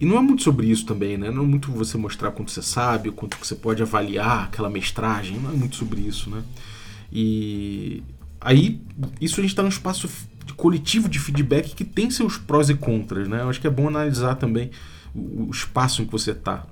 e 0.00 0.06
não 0.06 0.16
é 0.16 0.20
muito 0.20 0.42
sobre 0.42 0.66
isso 0.66 0.86
também, 0.86 1.16
né? 1.16 1.30
Não 1.30 1.44
é 1.44 1.46
muito 1.46 1.70
você 1.70 1.98
mostrar 1.98 2.30
quanto 2.30 2.50
você 2.50 2.62
sabe, 2.62 3.10
quanto 3.10 3.36
você 3.36 3.54
pode 3.54 3.82
avaliar 3.82 4.44
aquela 4.44 4.70
mestragem, 4.70 5.38
não 5.38 5.50
é 5.50 5.54
muito 5.54 5.76
sobre 5.76 6.00
isso, 6.00 6.30
né? 6.30 6.42
E 7.12 8.02
aí, 8.40 8.80
isso 9.20 9.38
a 9.40 9.42
gente 9.42 9.50
está 9.50 9.62
num 9.62 9.68
espaço 9.68 10.08
coletivo 10.56 11.08
de 11.08 11.18
feedback 11.18 11.74
que 11.74 11.84
tem 11.84 12.10
seus 12.10 12.38
prós 12.38 12.70
e 12.70 12.74
contras, 12.74 13.28
né? 13.28 13.42
Eu 13.42 13.50
acho 13.50 13.60
que 13.60 13.66
é 13.66 13.70
bom 13.70 13.86
analisar 13.88 14.36
também 14.36 14.70
o 15.14 15.48
espaço 15.50 16.02
em 16.02 16.06
que 16.06 16.12
você 16.12 16.32
está. 16.32 16.66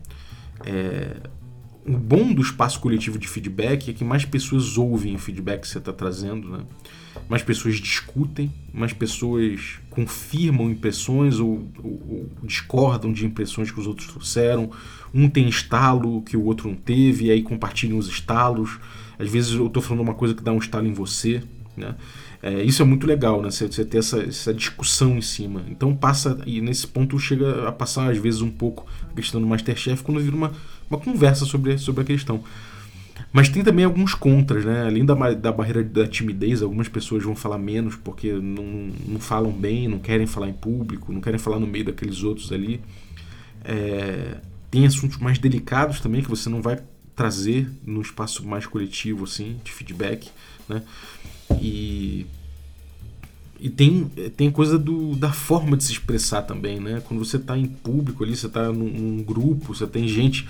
É, 0.64 1.16
o 1.86 1.98
bom 1.98 2.32
do 2.32 2.40
espaço 2.40 2.80
coletivo 2.80 3.18
de 3.18 3.28
feedback 3.28 3.90
é 3.90 3.92
que 3.92 4.04
mais 4.04 4.24
pessoas 4.24 4.78
ouvem 4.78 5.14
o 5.14 5.18
feedback 5.18 5.60
que 5.60 5.68
você 5.68 5.78
está 5.78 5.92
trazendo, 5.92 6.48
né? 6.48 6.64
mais 7.28 7.42
pessoas 7.42 7.76
discutem, 7.76 8.50
mais 8.72 8.92
pessoas 8.92 9.78
confirmam 9.90 10.70
impressões 10.70 11.38
ou, 11.38 11.68
ou, 11.82 12.02
ou, 12.08 12.30
discordam 12.42 13.12
de 13.12 13.24
impressões 13.24 13.70
que 13.70 13.78
os 13.78 13.86
outros 13.86 14.08
trouxeram. 14.08 14.70
Um 15.12 15.28
tem 15.28 15.48
estalo 15.48 16.22
que 16.22 16.36
o 16.36 16.44
outro 16.44 16.68
não 16.68 16.76
teve, 16.76 17.26
e 17.26 17.30
aí 17.30 17.42
compartilham 17.42 17.98
os 17.98 18.08
estalos. 18.08 18.78
Às 19.18 19.30
vezes 19.30 19.52
eu 19.52 19.66
estou 19.66 19.82
falando 19.82 20.02
uma 20.02 20.14
coisa 20.14 20.34
que 20.34 20.42
dá 20.42 20.52
um 20.52 20.58
estalo 20.58 20.86
em 20.86 20.92
você. 20.92 21.42
Né? 21.76 21.94
É, 22.46 22.62
isso 22.62 22.82
é 22.82 22.84
muito 22.84 23.06
legal, 23.06 23.40
né? 23.40 23.50
Você, 23.50 23.66
você 23.66 23.86
ter 23.86 23.96
essa, 23.96 24.20
essa, 24.20 24.52
discussão 24.52 25.16
em 25.16 25.22
cima. 25.22 25.64
Então 25.66 25.96
passa, 25.96 26.38
e 26.44 26.60
nesse 26.60 26.86
ponto 26.86 27.18
chega 27.18 27.66
a 27.66 27.72
passar 27.72 28.10
às 28.10 28.18
vezes 28.18 28.42
um 28.42 28.50
pouco 28.50 28.86
a 29.10 29.14
questão 29.14 29.40
do 29.40 29.46
Masterchef 29.46 30.02
quando 30.02 30.20
vira 30.20 30.36
uma, 30.36 30.52
uma 30.90 31.00
conversa 31.00 31.46
sobre, 31.46 31.78
sobre 31.78 32.02
a 32.02 32.04
questão. 32.04 32.44
Mas 33.32 33.48
tem 33.48 33.64
também 33.64 33.86
alguns 33.86 34.14
contras, 34.14 34.62
né? 34.62 34.84
Além 34.86 35.06
da, 35.06 35.14
da 35.32 35.50
barreira 35.50 35.82
da 35.82 36.06
timidez, 36.06 36.60
algumas 36.60 36.86
pessoas 36.86 37.24
vão 37.24 37.34
falar 37.34 37.56
menos 37.56 37.96
porque 37.96 38.30
não, 38.30 38.92
não 39.08 39.18
falam 39.18 39.50
bem, 39.50 39.88
não 39.88 39.98
querem 39.98 40.26
falar 40.26 40.50
em 40.50 40.52
público, 40.52 41.14
não 41.14 41.22
querem 41.22 41.38
falar 41.38 41.58
no 41.58 41.66
meio 41.66 41.86
daqueles 41.86 42.22
outros 42.22 42.52
ali. 42.52 42.78
É, 43.64 44.36
tem 44.70 44.84
assuntos 44.84 45.16
mais 45.16 45.38
delicados 45.38 45.98
também 45.98 46.20
que 46.20 46.28
você 46.28 46.50
não 46.50 46.60
vai 46.60 46.78
trazer 47.16 47.70
no 47.86 48.02
espaço 48.02 48.46
mais 48.46 48.66
coletivo, 48.66 49.24
assim, 49.24 49.56
de 49.64 49.72
feedback, 49.72 50.30
né? 50.68 50.82
E, 51.60 52.26
e 53.60 53.70
tem, 53.70 54.04
tem 54.36 54.50
coisa 54.50 54.78
do, 54.78 55.14
da 55.16 55.32
forma 55.32 55.76
de 55.76 55.84
se 55.84 55.92
expressar 55.92 56.42
também, 56.42 56.80
né? 56.80 57.02
Quando 57.06 57.24
você 57.24 57.36
está 57.36 57.56
em 57.56 57.66
público 57.66 58.24
ali, 58.24 58.36
você 58.36 58.46
está 58.46 58.72
num, 58.72 58.88
num, 58.88 59.22
grupo, 59.22 59.74
você 59.74 59.86
tem 59.86 60.06
gente 60.06 60.46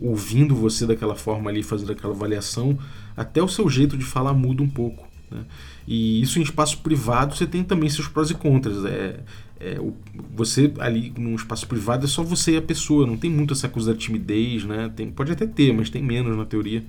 ouvindo 0.00 0.54
você 0.54 0.86
daquela 0.86 1.14
forma 1.14 1.50
ali, 1.50 1.62
fazendo 1.62 1.92
aquela 1.92 2.14
avaliação, 2.14 2.78
até 3.16 3.42
o 3.42 3.48
seu 3.48 3.68
jeito 3.68 3.96
de 3.96 4.04
falar 4.04 4.32
muda 4.32 4.62
um 4.62 4.68
pouco. 4.68 5.06
Né? 5.30 5.44
E 5.86 6.20
isso 6.22 6.38
em 6.38 6.42
espaço 6.42 6.78
privado 6.78 7.34
você 7.34 7.46
tem 7.46 7.62
também 7.62 7.90
seus 7.90 8.08
prós 8.08 8.30
e 8.30 8.34
contras. 8.34 8.84
É, 8.84 9.20
é, 9.60 9.80
o, 9.80 9.94
você 10.34 10.72
ali 10.78 11.12
num 11.16 11.34
espaço 11.34 11.66
privado 11.66 12.04
é 12.04 12.08
só 12.08 12.22
você 12.22 12.52
e 12.52 12.56
a 12.56 12.62
pessoa, 12.62 13.06
não 13.06 13.16
tem 13.16 13.30
muito 13.30 13.52
essa 13.52 13.68
coisa 13.68 13.92
da 13.92 13.98
timidez, 13.98 14.64
né? 14.64 14.90
Tem, 14.94 15.10
pode 15.10 15.32
até 15.32 15.46
ter, 15.46 15.72
mas 15.72 15.90
tem 15.90 16.02
menos 16.02 16.36
na 16.36 16.44
teoria 16.44 16.84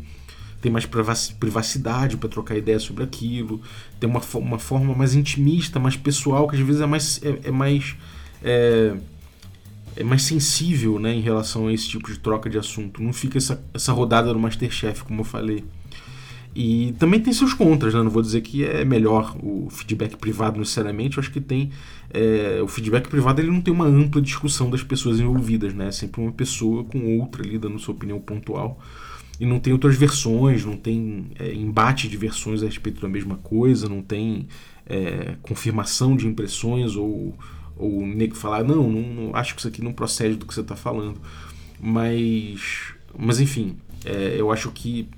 tem 0.66 0.72
mais 0.72 0.88
privacidade 0.88 2.18
para 2.18 2.28
trocar 2.28 2.58
ideias 2.58 2.82
sobre 2.82 3.04
aquilo, 3.04 3.62
tem 4.00 4.10
uma, 4.10 4.20
uma 4.34 4.58
forma 4.58 4.96
mais 4.96 5.14
intimista, 5.14 5.80
mais 5.80 5.96
pessoal, 5.96 6.48
que 6.48 6.56
às 6.56 6.62
vezes 6.64 6.82
é 6.82 6.88
mais, 6.88 7.22
é, 7.24 7.50
é 7.50 7.52
mais, 7.52 7.96
é, 8.44 8.96
é, 9.96 10.04
mais 10.04 10.24
sensível 10.24 10.98
né, 10.98 11.14
em 11.14 11.22
relação 11.22 11.68
a 11.68 11.74
esse 11.74 11.88
tipo 11.88 12.12
de 12.12 12.18
troca 12.18 12.50
de 12.50 12.58
assunto. 12.58 13.00
Não 13.00 13.14
fica 13.14 13.38
essa, 13.38 13.64
essa 13.76 13.94
rodada 13.94 14.34
do 14.34 14.40
Masterchef, 14.40 15.04
como 15.04 15.22
eu 15.22 15.24
falei. 15.24 15.64
E 16.56 16.96
também 16.98 17.20
tem 17.20 17.32
seus 17.32 17.54
contras, 17.54 17.94
né? 17.94 18.02
não 18.02 18.10
vou 18.10 18.24
dizer 18.24 18.42
que 18.42 18.66
é 18.66 18.84
melhor 18.84 19.38
o 19.44 19.68
feedback 19.70 20.18
privado 20.18 20.58
necessariamente, 20.58 21.18
eu 21.18 21.22
acho 21.22 21.32
que 21.32 21.42
tem. 21.42 21.70
É, 22.12 22.60
o 22.64 22.68
feedback 22.68 23.08
privado 23.08 23.40
ele 23.40 23.52
não 23.52 23.62
tem 23.62 23.72
uma 23.72 23.86
ampla 23.86 24.20
discussão 24.20 24.72
das 24.72 24.82
pessoas 24.82 25.20
envolvidas, 25.20 25.76
né? 25.76 25.90
É 25.90 25.92
sempre 25.92 26.22
uma 26.22 26.32
pessoa 26.32 26.84
com 26.86 27.20
outra 27.20 27.44
ali 27.44 27.60
dando 27.60 27.78
sua 27.78 27.94
opinião 27.94 28.20
pontual 28.20 28.80
e 29.40 29.46
não 29.46 29.60
tem 29.60 29.74
outras 29.74 29.96
versões, 29.96 30.64
não 30.64 30.78
tem 30.78 31.28
é, 31.40 31.54
embate 31.54 32.08
de 32.08 32.18
versões 32.18 32.64
a 32.64 32.66
respeito 32.66 33.02
da 33.02 33.10
mesma 33.10 33.36
coisa, 33.38 33.90
não 33.90 34.02
tem 34.02 34.48
é, 34.86 35.36
confirmação 35.42 36.16
de 36.16 36.28
impressões 36.28 36.96
ou, 36.96 37.36
o 37.78 38.06
nego 38.06 38.36
falar, 38.36 38.64
não, 38.64 38.90
não, 38.90 39.02
não, 39.02 39.36
acho 39.36 39.54
que 39.54 39.60
isso 39.60 39.68
aqui 39.68 39.82
não 39.82 39.92
procede 39.92 40.36
do 40.36 40.46
que 40.46 40.54
você 40.54 40.62
está 40.62 40.76
falando. 40.76 41.20
Mas, 41.80 42.94
mas 43.18 43.40
enfim, 43.40 43.76
é, 44.06 44.36
eu 44.38 44.52
acho 44.52 44.72
que 44.72 45.10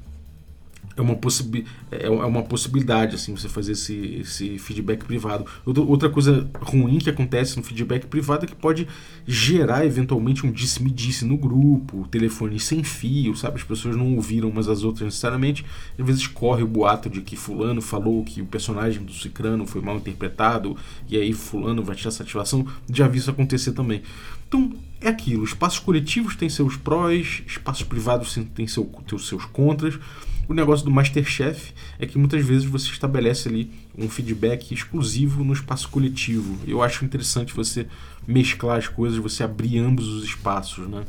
é 0.98 1.02
uma, 1.02 1.16
possibi 1.16 1.66
é, 1.92 2.08
é 2.08 2.10
uma 2.10 2.42
possibilidade 2.42 3.16
assim 3.16 3.36
você 3.36 3.48
fazer 3.48 3.74
esse, 3.74 3.96
esse 4.22 4.58
feedback 4.58 5.06
privado. 5.06 5.46
Outra 5.66 6.10
coisa 6.10 6.50
ruim 6.60 6.98
que 6.98 7.10
acontece 7.10 7.56
no 7.56 7.64
feedback 7.64 8.08
privado 8.08 8.46
é 8.46 8.48
que 8.48 8.56
pode 8.56 8.88
gerar 9.26 9.86
eventualmente 9.86 10.46
um 10.46 10.52
disse-me-disse 10.52 11.24
no 11.24 11.38
grupo, 11.38 12.08
telefone 12.10 12.60
sem 12.60 12.84
fio, 12.84 13.36
sabe? 13.36 13.58
As 13.58 13.64
pessoas 13.64 13.96
não 13.96 14.16
ouviram 14.16 14.50
umas 14.50 14.68
as 14.68 14.84
outras 14.84 15.06
necessariamente. 15.06 15.64
Às 15.98 16.06
vezes 16.06 16.26
corre 16.26 16.64
o 16.64 16.68
boato 16.68 17.10
de 17.10 17.22
que 17.22 17.36
fulano 17.36 17.82
falou 17.82 18.24
que 18.24 18.42
o 18.42 18.46
personagem 18.46 19.04
do 19.04 19.14
Cicrano 19.14 19.68
foi 19.68 19.82
mal 19.82 19.98
interpretado 19.98 20.76
e 21.08 21.16
aí 21.16 21.32
fulano 21.32 21.84
vai 21.84 21.96
tirar 21.96 22.12
satisfação. 22.12 22.66
Já 22.92 23.08
vi 23.08 23.20
isso 23.20 23.30
acontecer 23.30 23.74
também. 23.74 24.02
Então 24.48 24.72
é 25.02 25.10
aquilo, 25.10 25.44
espaços 25.44 25.78
coletivos 25.78 26.36
têm 26.36 26.50
seus 26.50 26.76
prós, 26.78 27.44
espaços 27.46 27.84
privados 27.84 28.38
têm 28.56 28.66
seu, 28.66 28.90
seus 29.20 29.46
contras. 29.46 30.00
O 30.48 30.54
negócio 30.54 30.86
do 30.86 30.92
Masterchef 30.92 31.74
é 32.00 32.06
que 32.06 32.18
muitas 32.18 32.44
vezes 32.46 32.64
você 32.64 32.90
estabelece 32.90 33.50
ali 33.50 33.70
um 33.98 34.10
feedback 34.10 34.74
exclusivo 34.74 35.44
no 35.44 35.52
espaço 35.52 35.90
coletivo. 35.90 36.58
Eu 36.66 36.82
acho 36.82 37.04
interessante 37.04 37.54
você 37.54 37.88
mesclar 38.26 38.78
as 38.78 38.88
coisas, 38.88 39.18
você 39.18 39.44
abrir 39.44 39.80
ambos 39.80 40.08
os 40.08 40.24
espaços, 40.24 40.88
né? 40.88 41.04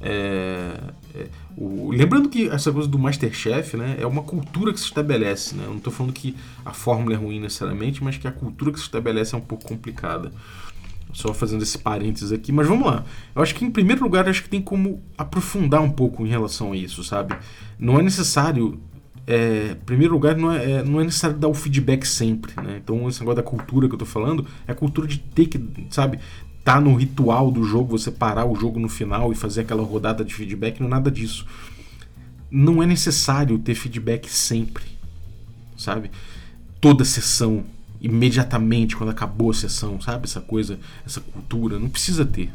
É, 0.00 0.78
é, 1.14 1.26
o, 1.56 1.90
lembrando 1.90 2.28
que 2.28 2.48
essa 2.48 2.70
coisa 2.70 2.88
do 2.88 2.98
Masterchef 2.98 3.76
né, 3.76 3.96
é 3.98 4.06
uma 4.06 4.22
cultura 4.22 4.72
que 4.72 4.78
se 4.78 4.86
estabelece. 4.86 5.56
Né? 5.56 5.64
Eu 5.64 5.70
não 5.70 5.78
estou 5.78 5.92
falando 5.92 6.12
que 6.12 6.36
a 6.64 6.72
fórmula 6.72 7.14
é 7.14 7.18
ruim 7.18 7.40
necessariamente, 7.40 8.02
mas 8.02 8.16
que 8.16 8.28
a 8.28 8.32
cultura 8.32 8.70
que 8.70 8.78
se 8.78 8.84
estabelece 8.84 9.34
é 9.34 9.38
um 9.38 9.42
pouco 9.42 9.66
complicada. 9.66 10.30
Só 11.12 11.32
fazendo 11.32 11.62
esse 11.62 11.78
parênteses 11.78 12.32
aqui, 12.32 12.52
mas 12.52 12.66
vamos 12.66 12.86
lá. 12.86 13.04
Eu 13.34 13.42
acho 13.42 13.54
que 13.54 13.64
em 13.64 13.70
primeiro 13.70 14.02
lugar, 14.02 14.28
acho 14.28 14.42
que 14.42 14.48
tem 14.48 14.60
como 14.60 15.02
aprofundar 15.16 15.80
um 15.80 15.90
pouco 15.90 16.26
em 16.26 16.28
relação 16.28 16.72
a 16.72 16.76
isso, 16.76 17.02
sabe? 17.02 17.34
Não 17.78 17.98
é 17.98 18.02
necessário. 18.02 18.80
É, 19.26 19.72
em 19.72 19.84
primeiro 19.84 20.14
lugar, 20.14 20.36
não 20.36 20.50
é, 20.50 20.70
é, 20.70 20.82
não 20.82 21.00
é 21.00 21.04
necessário 21.04 21.36
dar 21.36 21.48
o 21.48 21.54
feedback 21.54 22.06
sempre, 22.06 22.52
né? 22.62 22.80
Então, 22.82 23.08
esse 23.08 23.20
negócio 23.20 23.36
da 23.36 23.42
cultura 23.42 23.86
que 23.88 23.94
eu 23.94 23.98
tô 23.98 24.06
falando 24.06 24.46
é 24.66 24.72
a 24.72 24.74
cultura 24.74 25.06
de 25.06 25.18
ter 25.18 25.46
que, 25.46 25.62
sabe, 25.90 26.18
tá 26.64 26.80
no 26.80 26.94
ritual 26.94 27.50
do 27.50 27.64
jogo, 27.64 27.98
você 27.98 28.10
parar 28.10 28.44
o 28.44 28.54
jogo 28.54 28.78
no 28.78 28.88
final 28.88 29.32
e 29.32 29.34
fazer 29.34 29.62
aquela 29.62 29.82
rodada 29.82 30.24
de 30.24 30.34
feedback, 30.34 30.80
não 30.80 30.86
é 30.86 30.90
nada 30.90 31.10
disso. 31.10 31.46
Não 32.50 32.82
é 32.82 32.86
necessário 32.86 33.58
ter 33.58 33.74
feedback 33.74 34.30
sempre, 34.30 34.84
sabe? 35.76 36.10
Toda 36.80 37.04
sessão 37.04 37.64
imediatamente 38.00 38.96
quando 38.96 39.10
acabou 39.10 39.50
a 39.50 39.54
sessão, 39.54 40.00
sabe? 40.00 40.24
Essa 40.24 40.40
coisa, 40.40 40.78
essa 41.06 41.20
cultura, 41.20 41.78
não 41.78 41.88
precisa 41.88 42.24
ter. 42.24 42.50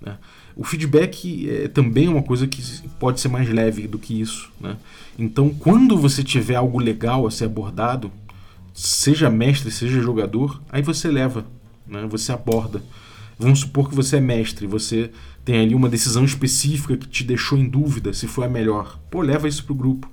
Né? 0.00 0.16
O 0.56 0.64
feedback 0.64 1.48
é, 1.48 1.68
também 1.68 2.08
uma 2.08 2.22
coisa 2.22 2.46
que 2.46 2.62
pode 2.98 3.20
ser 3.20 3.28
mais 3.28 3.48
leve 3.48 3.86
do 3.86 3.98
que 3.98 4.20
isso. 4.20 4.50
Né? 4.60 4.76
Então, 5.18 5.50
quando 5.50 5.96
você 5.96 6.22
tiver 6.22 6.56
algo 6.56 6.78
legal 6.78 7.26
a 7.26 7.30
ser 7.30 7.44
abordado, 7.44 8.10
seja 8.72 9.30
mestre, 9.30 9.70
seja 9.70 10.00
jogador, 10.00 10.60
aí 10.70 10.82
você 10.82 11.08
leva, 11.08 11.46
né? 11.86 12.06
você 12.08 12.32
aborda. 12.32 12.82
Vamos 13.38 13.60
supor 13.60 13.88
que 13.88 13.96
você 13.96 14.16
é 14.16 14.20
mestre, 14.20 14.66
você 14.66 15.10
tem 15.44 15.60
ali 15.60 15.74
uma 15.74 15.88
decisão 15.88 16.24
específica 16.24 16.96
que 16.96 17.08
te 17.08 17.24
deixou 17.24 17.58
em 17.58 17.68
dúvida 17.68 18.12
se 18.12 18.26
foi 18.28 18.46
a 18.46 18.48
melhor. 18.48 18.98
Pô, 19.10 19.22
leva 19.22 19.48
isso 19.48 19.64
pro 19.64 19.74
grupo 19.74 20.10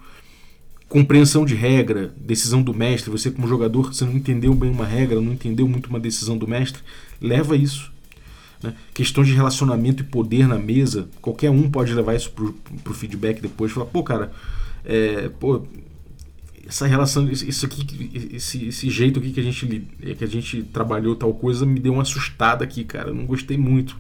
compreensão 0.91 1.45
de 1.45 1.56
regra, 1.56 2.13
decisão 2.17 2.62
do 2.62 2.73
mestre, 2.73 3.10
você 3.10 3.32
como 3.32 3.47
jogador, 3.47 3.93
você 3.93 4.04
não 4.04 4.12
entendeu 4.12 4.54
bem 4.54 4.69
uma 4.69 4.86
regra, 4.86 5.21
não 5.21 5.32
entendeu 5.32 5.65
muito 5.65 5.88
uma 5.88 6.01
decisão 6.01 6.38
do 6.38 6.45
mestre, 6.45 6.82
leva 7.21 7.56
isso. 7.56 7.89
Né? 8.62 8.75
Questões 8.93 9.30
de 9.30 9.34
relacionamento 9.34 10.04
e 10.04 10.06
poder 10.06 10.49
na 10.49 10.60
mesa, 10.60 11.08
qualquer 11.21 11.49
um 11.49 11.71
pode 11.71 11.93
levar 11.93 12.13
isso 12.13 12.30
pro, 12.32 12.51
pro 12.84 12.93
feedback 12.93 13.41
depois, 13.41 13.71
falar, 13.71 13.86
pô, 13.86 14.04
cara, 14.04 14.34
é, 14.84 15.30
pô, 15.30 15.65
essa 16.67 16.86
relação, 16.86 17.32
isso 17.32 17.65
aqui, 17.65 18.30
esse, 18.34 18.65
esse 18.67 18.89
jeito 18.89 19.17
aqui 19.17 19.32
que 19.32 19.39
a 19.39 19.43
gente 19.43 19.65
que 20.17 20.23
a 20.25 20.27
gente 20.27 20.62
trabalhou 20.63 21.15
tal 21.15 21.34
coisa 21.34 21.65
me 21.65 21.80
deu 21.80 21.93
uma 21.93 22.01
assustada 22.01 22.65
aqui, 22.65 22.84
cara, 22.84 23.13
não 23.13 23.25
gostei 23.25 23.58
muito. 23.58 23.97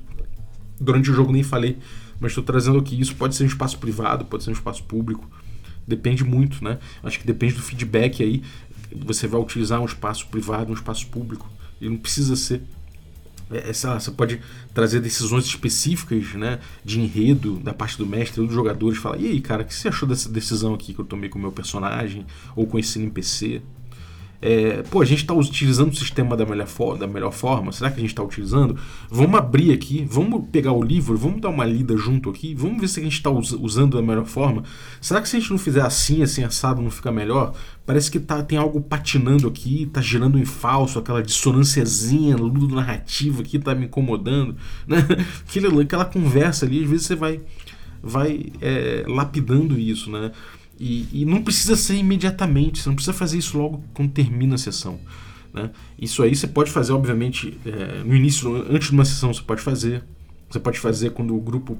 Durante 0.77 1.09
o 1.09 1.13
jogo 1.13 1.31
nem 1.31 1.41
falei, 1.41 1.77
mas 2.19 2.31
estou 2.33 2.43
trazendo 2.43 2.79
aqui, 2.79 2.99
isso 2.99 3.15
pode 3.15 3.33
ser 3.33 3.45
um 3.45 3.47
espaço 3.47 3.77
privado, 3.77 4.25
pode 4.25 4.43
ser 4.43 4.49
um 4.49 4.53
espaço 4.53 4.83
público. 4.83 5.25
Depende 5.91 6.23
muito, 6.23 6.63
né? 6.63 6.79
Acho 7.03 7.19
que 7.19 7.27
depende 7.27 7.55
do 7.55 7.61
feedback 7.61 8.23
aí. 8.23 8.41
Você 9.05 9.27
vai 9.27 9.41
utilizar 9.41 9.81
um 9.81 9.85
espaço 9.85 10.27
privado, 10.27 10.71
um 10.71 10.73
espaço 10.73 11.07
público. 11.07 11.49
E 11.81 11.89
não 11.89 11.97
precisa 11.97 12.35
ser. 12.37 12.61
É, 13.51 13.69
é 13.69 13.87
lá, 13.87 13.99
você 13.99 14.11
pode 14.11 14.39
trazer 14.73 15.01
decisões 15.01 15.45
específicas, 15.45 16.33
né? 16.33 16.59
De 16.85 17.01
enredo 17.01 17.59
da 17.59 17.73
parte 17.73 17.97
do 17.97 18.05
mestre 18.05 18.39
ou 18.39 18.47
dos 18.47 18.55
jogadores. 18.55 18.97
Falar, 18.99 19.19
e 19.19 19.27
aí, 19.27 19.41
cara, 19.41 19.63
o 19.63 19.65
que 19.65 19.73
você 19.73 19.89
achou 19.89 20.07
dessa 20.07 20.29
decisão 20.29 20.73
aqui 20.73 20.93
que 20.93 20.99
eu 20.99 21.05
tomei 21.05 21.29
com 21.29 21.37
o 21.37 21.41
meu 21.41 21.51
personagem? 21.51 22.25
Ou 22.55 22.65
com 22.65 22.79
esse 22.79 22.97
NPC? 22.97 23.61
É, 24.41 24.81
pô, 24.89 25.01
a 25.01 25.05
gente 25.05 25.19
está 25.19 25.35
utilizando 25.35 25.91
o 25.91 25.95
sistema 25.95 26.35
da 26.35 26.45
melhor, 26.45 26.67
da 26.97 27.05
melhor 27.05 27.31
forma? 27.31 27.71
Será 27.71 27.91
que 27.91 27.97
a 27.97 28.01
gente 28.01 28.09
está 28.09 28.23
utilizando? 28.23 28.75
Vamos 29.07 29.37
abrir 29.37 29.71
aqui, 29.71 30.05
vamos 30.09 30.49
pegar 30.51 30.71
o 30.71 30.81
livro, 30.81 31.15
vamos 31.15 31.39
dar 31.39 31.49
uma 31.49 31.63
lida 31.63 31.95
junto 31.95 32.29
aqui, 32.29 32.55
vamos 32.55 32.81
ver 32.81 32.87
se 32.87 32.99
a 32.99 33.03
gente 33.03 33.13
está 33.13 33.29
usando 33.29 33.97
da 33.97 34.01
melhor 34.01 34.25
forma. 34.25 34.63
Será 34.99 35.21
que 35.21 35.29
se 35.29 35.37
a 35.37 35.39
gente 35.39 35.51
não 35.51 35.59
fizer 35.59 35.81
assim, 35.81 36.23
assim, 36.23 36.43
assado, 36.43 36.81
não 36.81 36.89
fica 36.89 37.11
melhor? 37.11 37.53
Parece 37.85 38.09
que 38.09 38.19
tá, 38.19 38.41
tem 38.41 38.57
algo 38.57 38.81
patinando 38.81 39.47
aqui, 39.47 39.87
tá 39.93 40.01
gerando 40.01 40.39
em 40.39 40.45
falso, 40.45 40.97
aquela 40.97 41.21
dissonânciazinha, 41.21 42.35
ludo 42.35 42.73
narrativo 42.73 43.41
aqui 43.41 43.59
tá 43.59 43.75
me 43.75 43.85
incomodando. 43.85 44.55
Né? 44.87 44.97
Aquela, 45.47 45.81
aquela 45.81 46.05
conversa 46.05 46.65
ali, 46.65 46.83
às 46.83 46.89
vezes 46.89 47.05
você 47.05 47.15
vai, 47.15 47.39
vai 48.01 48.47
é, 48.59 49.03
lapidando 49.07 49.77
isso, 49.77 50.09
né? 50.09 50.31
E, 50.83 51.07
e, 51.13 51.25
não 51.25 51.43
precisa 51.43 51.75
ser 51.75 51.95
imediatamente, 51.95 52.81
você 52.81 52.89
não 52.89 52.95
precisa 52.95 53.13
fazer 53.13 53.37
isso 53.37 53.55
logo 53.55 53.83
quando 53.93 54.09
termina 54.09 54.55
a 54.55 54.57
sessão. 54.57 54.99
Né? 55.53 55.69
Isso 55.99 56.23
aí 56.23 56.35
você 56.35 56.47
pode 56.47 56.71
fazer, 56.71 56.91
obviamente, 56.91 57.55
é, 57.63 58.03
no 58.03 58.15
início, 58.15 58.51
antes 58.67 58.87
de 58.87 58.93
uma 58.95 59.05
sessão, 59.05 59.31
você 59.31 59.43
pode 59.43 59.61
fazer. 59.61 60.03
Você 60.49 60.59
pode 60.59 60.79
fazer 60.79 61.11
quando 61.11 61.37
o 61.37 61.39
grupo. 61.39 61.77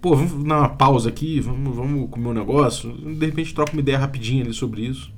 Pô, 0.00 0.16
vamos 0.16 0.42
dar 0.48 0.58
uma 0.58 0.68
pausa 0.70 1.10
aqui, 1.10 1.38
vamos, 1.38 1.76
vamos 1.76 2.08
comer 2.08 2.28
um 2.28 2.32
negócio. 2.32 2.90
De 2.90 3.26
repente 3.26 3.54
troca 3.54 3.72
uma 3.72 3.80
ideia 3.80 3.98
rapidinha 3.98 4.42
ali 4.42 4.54
sobre 4.54 4.86
isso. 4.86 5.12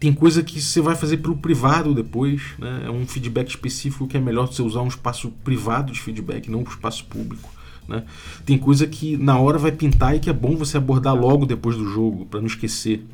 Tem 0.00 0.12
coisa 0.12 0.42
que 0.42 0.60
você 0.60 0.80
vai 0.80 0.96
fazer 0.96 1.18
pelo 1.18 1.36
privado 1.36 1.94
depois, 1.94 2.42
né? 2.58 2.82
É 2.86 2.90
um 2.90 3.06
feedback 3.06 3.48
específico 3.48 4.08
que 4.08 4.16
é 4.16 4.20
melhor 4.20 4.48
você 4.48 4.60
usar 4.60 4.82
um 4.82 4.88
espaço 4.88 5.30
privado 5.44 5.92
de 5.92 6.00
feedback, 6.00 6.50
não 6.50 6.58
um 6.58 6.64
espaço 6.64 7.04
público. 7.04 7.48
Né? 7.88 8.04
Tem 8.44 8.58
coisa 8.58 8.86
que 8.86 9.16
na 9.16 9.38
hora 9.38 9.58
vai 9.58 9.72
pintar 9.72 10.16
e 10.16 10.20
que 10.20 10.30
é 10.30 10.32
bom 10.32 10.56
você 10.56 10.76
abordar 10.76 11.14
logo 11.14 11.46
depois 11.46 11.76
do 11.76 11.86
jogo, 11.88 12.26
para 12.26 12.40
não 12.40 12.46
esquecer. 12.46 13.04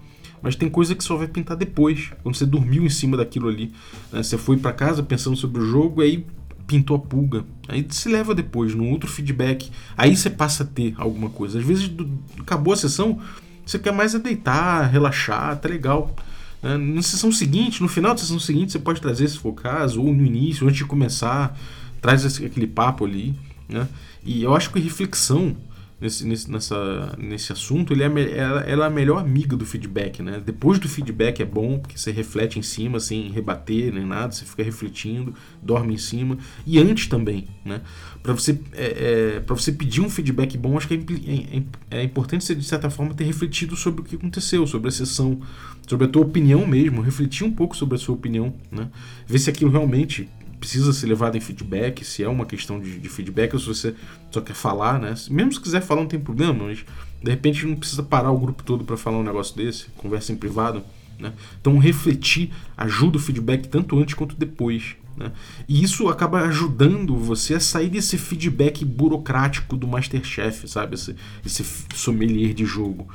Mas 0.42 0.54
tem 0.54 0.68
coisa 0.68 0.94
que 0.94 1.02
só 1.02 1.16
vai 1.16 1.26
pintar 1.26 1.56
depois, 1.56 2.10
quando 2.22 2.36
você 2.36 2.46
dormiu 2.46 2.84
em 2.84 2.90
cima 2.90 3.16
daquilo 3.16 3.48
ali. 3.48 3.72
Né? 4.12 4.22
Você 4.22 4.38
foi 4.38 4.56
para 4.56 4.72
casa 4.72 5.02
pensando 5.02 5.36
sobre 5.36 5.60
o 5.60 5.66
jogo, 5.66 6.00
aí 6.00 6.24
pintou 6.66 6.96
a 6.96 7.00
pulga. 7.00 7.44
Aí 7.66 7.84
se 7.88 8.08
leva 8.08 8.34
depois, 8.34 8.74
num 8.74 8.90
outro 8.90 9.10
feedback. 9.10 9.70
Aí 9.96 10.16
você 10.16 10.30
passa 10.30 10.62
a 10.62 10.66
ter 10.66 10.94
alguma 10.96 11.30
coisa. 11.30 11.58
Às 11.58 11.64
vezes 11.64 11.88
do, 11.88 12.08
acabou 12.38 12.74
a 12.74 12.76
sessão, 12.76 13.18
você 13.64 13.78
quer 13.78 13.92
mais 13.92 14.14
é 14.14 14.18
deitar, 14.18 14.88
relaxar, 14.88 15.58
tá 15.58 15.68
legal. 15.68 16.14
Né? 16.62 16.76
Na 16.76 17.02
sessão 17.02 17.32
seguinte, 17.32 17.82
no 17.82 17.88
final 17.88 18.12
da 18.12 18.20
sessão 18.20 18.38
seguinte, 18.38 18.72
você 18.72 18.78
pode 18.78 19.00
trazer, 19.00 19.28
se 19.28 19.38
for 19.38 19.50
o 19.50 19.54
caso, 19.54 20.00
ou 20.00 20.12
no 20.12 20.24
início, 20.24 20.66
antes 20.66 20.78
de 20.78 20.84
começar, 20.84 21.58
traz 22.00 22.24
aquele 22.40 22.66
papo 22.66 23.04
ali. 23.04 23.34
Né? 23.68 23.86
E 24.24 24.42
eu 24.42 24.54
acho 24.54 24.72
que 24.72 24.78
reflexão 24.78 25.56
nesse, 26.00 26.26
nesse, 26.26 26.50
nessa, 26.50 27.16
nesse 27.18 27.52
assunto 27.52 27.92
ele 27.92 28.02
é, 28.02 28.38
ela, 28.38 28.60
ela, 28.60 28.84
é 28.84 28.86
a 28.86 28.90
melhor 28.90 29.18
amiga 29.18 29.56
do 29.56 29.66
feedback. 29.66 30.22
Né? 30.22 30.40
Depois 30.44 30.78
do 30.78 30.88
feedback 30.88 31.40
é 31.40 31.44
bom, 31.44 31.78
porque 31.78 31.98
você 31.98 32.10
reflete 32.10 32.58
em 32.58 32.62
cima, 32.62 33.00
sem 33.00 33.30
rebater 33.30 33.92
nem 33.92 34.06
nada, 34.06 34.32
você 34.32 34.44
fica 34.44 34.62
refletindo, 34.62 35.34
dorme 35.62 35.94
em 35.94 35.98
cima. 35.98 36.38
E 36.66 36.78
antes 36.78 37.06
também. 37.06 37.48
Né? 37.64 37.80
Para 38.22 38.32
você, 38.32 38.58
é, 38.72 39.36
é, 39.36 39.44
você 39.46 39.72
pedir 39.72 40.00
um 40.00 40.10
feedback 40.10 40.56
bom, 40.56 40.76
acho 40.76 40.88
que 40.88 40.94
é, 40.94 41.96
é, 41.96 42.00
é 42.00 42.02
importante 42.02 42.44
você, 42.44 42.54
de 42.54 42.64
certa 42.64 42.88
forma, 42.90 43.14
ter 43.14 43.24
refletido 43.24 43.76
sobre 43.76 44.00
o 44.00 44.04
que 44.04 44.16
aconteceu, 44.16 44.66
sobre 44.66 44.88
a 44.88 44.92
sessão, 44.92 45.40
sobre 45.86 46.06
a 46.06 46.08
tua 46.08 46.22
opinião 46.22 46.66
mesmo, 46.66 47.00
refletir 47.00 47.44
um 47.44 47.52
pouco 47.52 47.76
sobre 47.76 47.96
a 47.96 47.98
sua 47.98 48.14
opinião. 48.14 48.54
Né? 48.70 48.88
Ver 49.26 49.38
se 49.38 49.50
aquilo 49.50 49.70
realmente 49.70 50.28
precisa 50.58 50.92
ser 50.92 51.06
levado 51.06 51.36
em 51.36 51.40
feedback, 51.40 52.04
se 52.04 52.22
é 52.22 52.28
uma 52.28 52.44
questão 52.44 52.80
de, 52.80 52.98
de, 52.98 53.08
feedback, 53.08 53.54
ou 53.54 53.60
se 53.60 53.66
você 53.66 53.94
só 54.30 54.40
quer 54.40 54.54
falar, 54.54 54.98
né? 54.98 55.14
Mesmo 55.30 55.52
se 55.52 55.60
quiser 55.60 55.80
falar, 55.80 56.02
não 56.02 56.08
tem 56.08 56.20
problema, 56.20 56.52
mas 56.52 56.84
de 57.22 57.30
repente 57.30 57.66
não 57.66 57.76
precisa 57.76 58.02
parar 58.02 58.30
o 58.30 58.38
grupo 58.38 58.62
todo 58.62 58.84
para 58.84 58.96
falar 58.96 59.18
um 59.18 59.22
negócio 59.22 59.56
desse, 59.56 59.86
conversa 59.96 60.32
em 60.32 60.36
privado. 60.36 60.82
Né? 61.18 61.32
Então, 61.60 61.76
refletir 61.78 62.50
ajuda 62.76 63.16
o 63.16 63.20
feedback 63.20 63.66
tanto 63.68 63.98
antes 63.98 64.14
quanto 64.14 64.36
depois. 64.36 64.96
Né? 65.16 65.32
E 65.68 65.82
isso 65.82 66.08
acaba 66.08 66.42
ajudando 66.42 67.16
você 67.16 67.54
a 67.54 67.60
sair 67.60 67.88
desse 67.88 68.16
feedback 68.16 68.84
burocrático 68.84 69.76
do 69.76 69.88
Masterchef, 69.88 70.68
sabe? 70.68 70.94
Esse, 70.94 71.16
esse 71.44 71.64
sommelier 71.94 72.54
de 72.54 72.64
jogo 72.64 73.08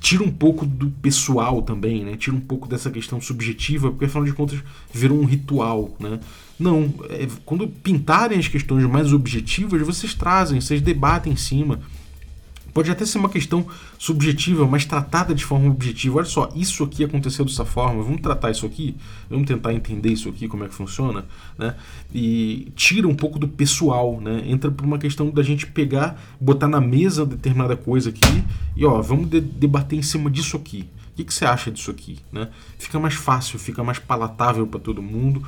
tira 0.00 0.22
um 0.22 0.30
pouco 0.30 0.64
do 0.64 0.90
pessoal 0.90 1.62
também, 1.62 2.04
né? 2.04 2.16
Tira 2.16 2.36
um 2.36 2.40
pouco 2.40 2.68
dessa 2.68 2.90
questão 2.90 3.20
subjetiva, 3.20 3.90
porque 3.90 4.04
afinal 4.04 4.24
de 4.24 4.32
contas 4.32 4.58
virou 4.92 5.20
um 5.20 5.24
ritual, 5.24 5.96
né? 5.98 6.20
Não, 6.58 6.92
é, 7.08 7.26
quando 7.44 7.68
pintarem 7.68 8.38
as 8.38 8.48
questões 8.48 8.84
mais 8.84 9.12
objetivas, 9.12 9.80
vocês 9.82 10.14
trazem, 10.14 10.60
vocês 10.60 10.80
debatem 10.80 11.32
em 11.32 11.36
cima. 11.36 11.80
Pode 12.78 12.92
até 12.92 13.04
ser 13.04 13.18
uma 13.18 13.28
questão 13.28 13.66
subjetiva, 13.98 14.64
mas 14.64 14.84
tratada 14.84 15.34
de 15.34 15.44
forma 15.44 15.68
objetiva. 15.68 16.18
Olha 16.18 16.24
só, 16.24 16.48
isso 16.54 16.84
aqui 16.84 17.02
aconteceu 17.02 17.44
dessa 17.44 17.64
forma, 17.64 18.04
vamos 18.04 18.20
tratar 18.20 18.52
isso 18.52 18.64
aqui, 18.64 18.94
vamos 19.28 19.48
tentar 19.48 19.74
entender 19.74 20.10
isso 20.12 20.28
aqui, 20.28 20.46
como 20.46 20.62
é 20.62 20.68
que 20.68 20.74
funciona, 20.76 21.24
né? 21.58 21.74
E 22.14 22.70
tira 22.76 23.08
um 23.08 23.16
pouco 23.16 23.36
do 23.36 23.48
pessoal, 23.48 24.20
né? 24.20 24.44
Entra 24.46 24.70
por 24.70 24.86
uma 24.86 24.96
questão 24.96 25.28
da 25.28 25.42
gente 25.42 25.66
pegar, 25.66 26.22
botar 26.40 26.68
na 26.68 26.80
mesa 26.80 27.26
determinada 27.26 27.76
coisa 27.76 28.10
aqui 28.10 28.44
e 28.76 28.84
ó, 28.84 29.02
vamos 29.02 29.28
de 29.28 29.40
debater 29.40 29.98
em 29.98 30.02
cima 30.02 30.30
disso 30.30 30.56
aqui. 30.56 30.88
O 31.10 31.16
que, 31.16 31.24
que 31.24 31.34
você 31.34 31.44
acha 31.44 31.72
disso 31.72 31.90
aqui, 31.90 32.20
né? 32.30 32.48
Fica 32.78 33.00
mais 33.00 33.14
fácil, 33.14 33.58
fica 33.58 33.82
mais 33.82 33.98
palatável 33.98 34.64
para 34.68 34.78
todo 34.78 35.02
mundo 35.02 35.42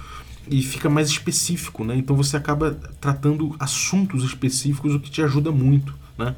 e 0.50 0.60
fica 0.62 0.90
mais 0.90 1.08
específico, 1.08 1.84
né? 1.84 1.94
Então 1.94 2.16
você 2.16 2.36
acaba 2.36 2.72
tratando 3.00 3.54
assuntos 3.56 4.24
específicos, 4.24 4.96
o 4.96 4.98
que 4.98 5.12
te 5.12 5.22
ajuda 5.22 5.52
muito, 5.52 5.94
né? 6.18 6.34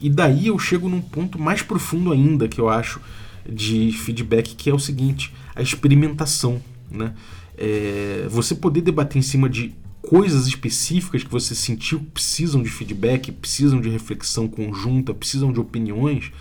E 0.00 0.08
daí 0.08 0.46
eu 0.46 0.58
chego 0.58 0.88
num 0.88 1.00
ponto 1.00 1.38
mais 1.38 1.62
profundo 1.62 2.12
ainda 2.12 2.48
que 2.48 2.60
eu 2.60 2.68
acho 2.68 3.00
de 3.48 3.92
feedback, 3.92 4.54
que 4.54 4.70
é 4.70 4.74
o 4.74 4.78
seguinte: 4.78 5.32
a 5.54 5.62
experimentação. 5.62 6.62
Né? 6.90 7.14
É, 7.56 8.26
você 8.30 8.54
poder 8.54 8.80
debater 8.80 9.18
em 9.18 9.22
cima 9.22 9.48
de 9.48 9.74
coisas 10.00 10.46
específicas 10.46 11.22
que 11.22 11.30
você 11.30 11.54
sentiu 11.54 12.00
precisam 12.14 12.62
de 12.62 12.70
feedback, 12.70 13.32
precisam 13.32 13.80
de 13.80 13.88
reflexão 13.88 14.48
conjunta, 14.48 15.12
precisam 15.12 15.52
de 15.52 15.60
opiniões, 15.60 16.32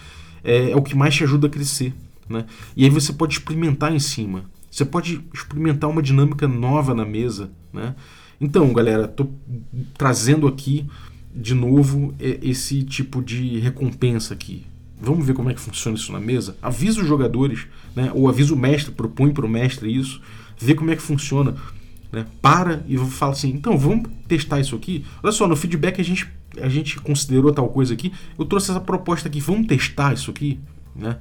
é, 0.44 0.72
é 0.72 0.76
o 0.76 0.82
que 0.82 0.96
mais 0.96 1.16
te 1.16 1.24
ajuda 1.24 1.48
a 1.48 1.50
crescer. 1.50 1.94
Né? 2.30 2.46
E 2.76 2.84
aí 2.84 2.90
você 2.90 3.12
pode 3.12 3.34
experimentar 3.34 3.94
em 3.94 4.00
cima. 4.00 4.46
Você 4.70 4.86
pode 4.86 5.22
experimentar 5.34 5.90
uma 5.90 6.02
dinâmica 6.02 6.48
nova 6.48 6.94
na 6.94 7.06
mesa. 7.06 7.50
Né? 7.74 7.96
Então, 8.40 8.72
galera, 8.72 9.06
estou 9.06 9.34
trazendo 9.98 10.48
aqui 10.48 10.86
de 11.38 11.54
novo 11.54 12.14
esse 12.20 12.84
tipo 12.84 13.22
de 13.22 13.60
recompensa 13.60 14.34
aqui. 14.34 14.66
Vamos 15.00 15.26
ver 15.26 15.36
como 15.36 15.50
é 15.50 15.54
que 15.54 15.62
funciona 15.62 15.96
isso 15.96 16.12
na 16.12 16.20
mesa. 16.20 16.58
Avisa 16.62 17.02
os 17.02 17.08
jogadores, 17.08 17.68
né? 17.96 18.12
ou 18.16 18.28
avisa 18.28 18.54
o 18.54 18.58
mestre, 18.58 18.92
propõe 18.92 19.32
para 19.32 19.46
o 19.46 19.50
mestre 19.50 19.96
isso, 19.96 20.20
vê 20.58 20.74
como 20.74 20.90
é 20.90 20.96
que 20.96 21.02
funciona. 21.02 21.56
Né? 22.12 22.26
Para 22.42 22.84
e 22.88 22.98
fala 22.98 23.34
assim: 23.34 23.50
então 23.50 23.78
vamos 23.78 24.10
testar 24.28 24.60
isso 24.60 24.76
aqui. 24.76 25.06
Olha 25.22 25.32
só, 25.32 25.48
no 25.48 25.56
feedback 25.56 26.02
a 26.02 26.04
gente, 26.04 26.28
a 26.60 26.68
gente 26.68 27.00
considerou 27.00 27.54
tal 27.54 27.70
coisa 27.70 27.94
aqui. 27.94 28.12
Eu 28.38 28.46
trouxe 28.46 28.72
essa 28.72 28.82
proposta 28.82 29.28
aqui, 29.28 29.40
vamos 29.40 29.68
testar 29.68 30.14
isso 30.14 30.32
aqui. 30.32 30.60
Né? 30.96 31.18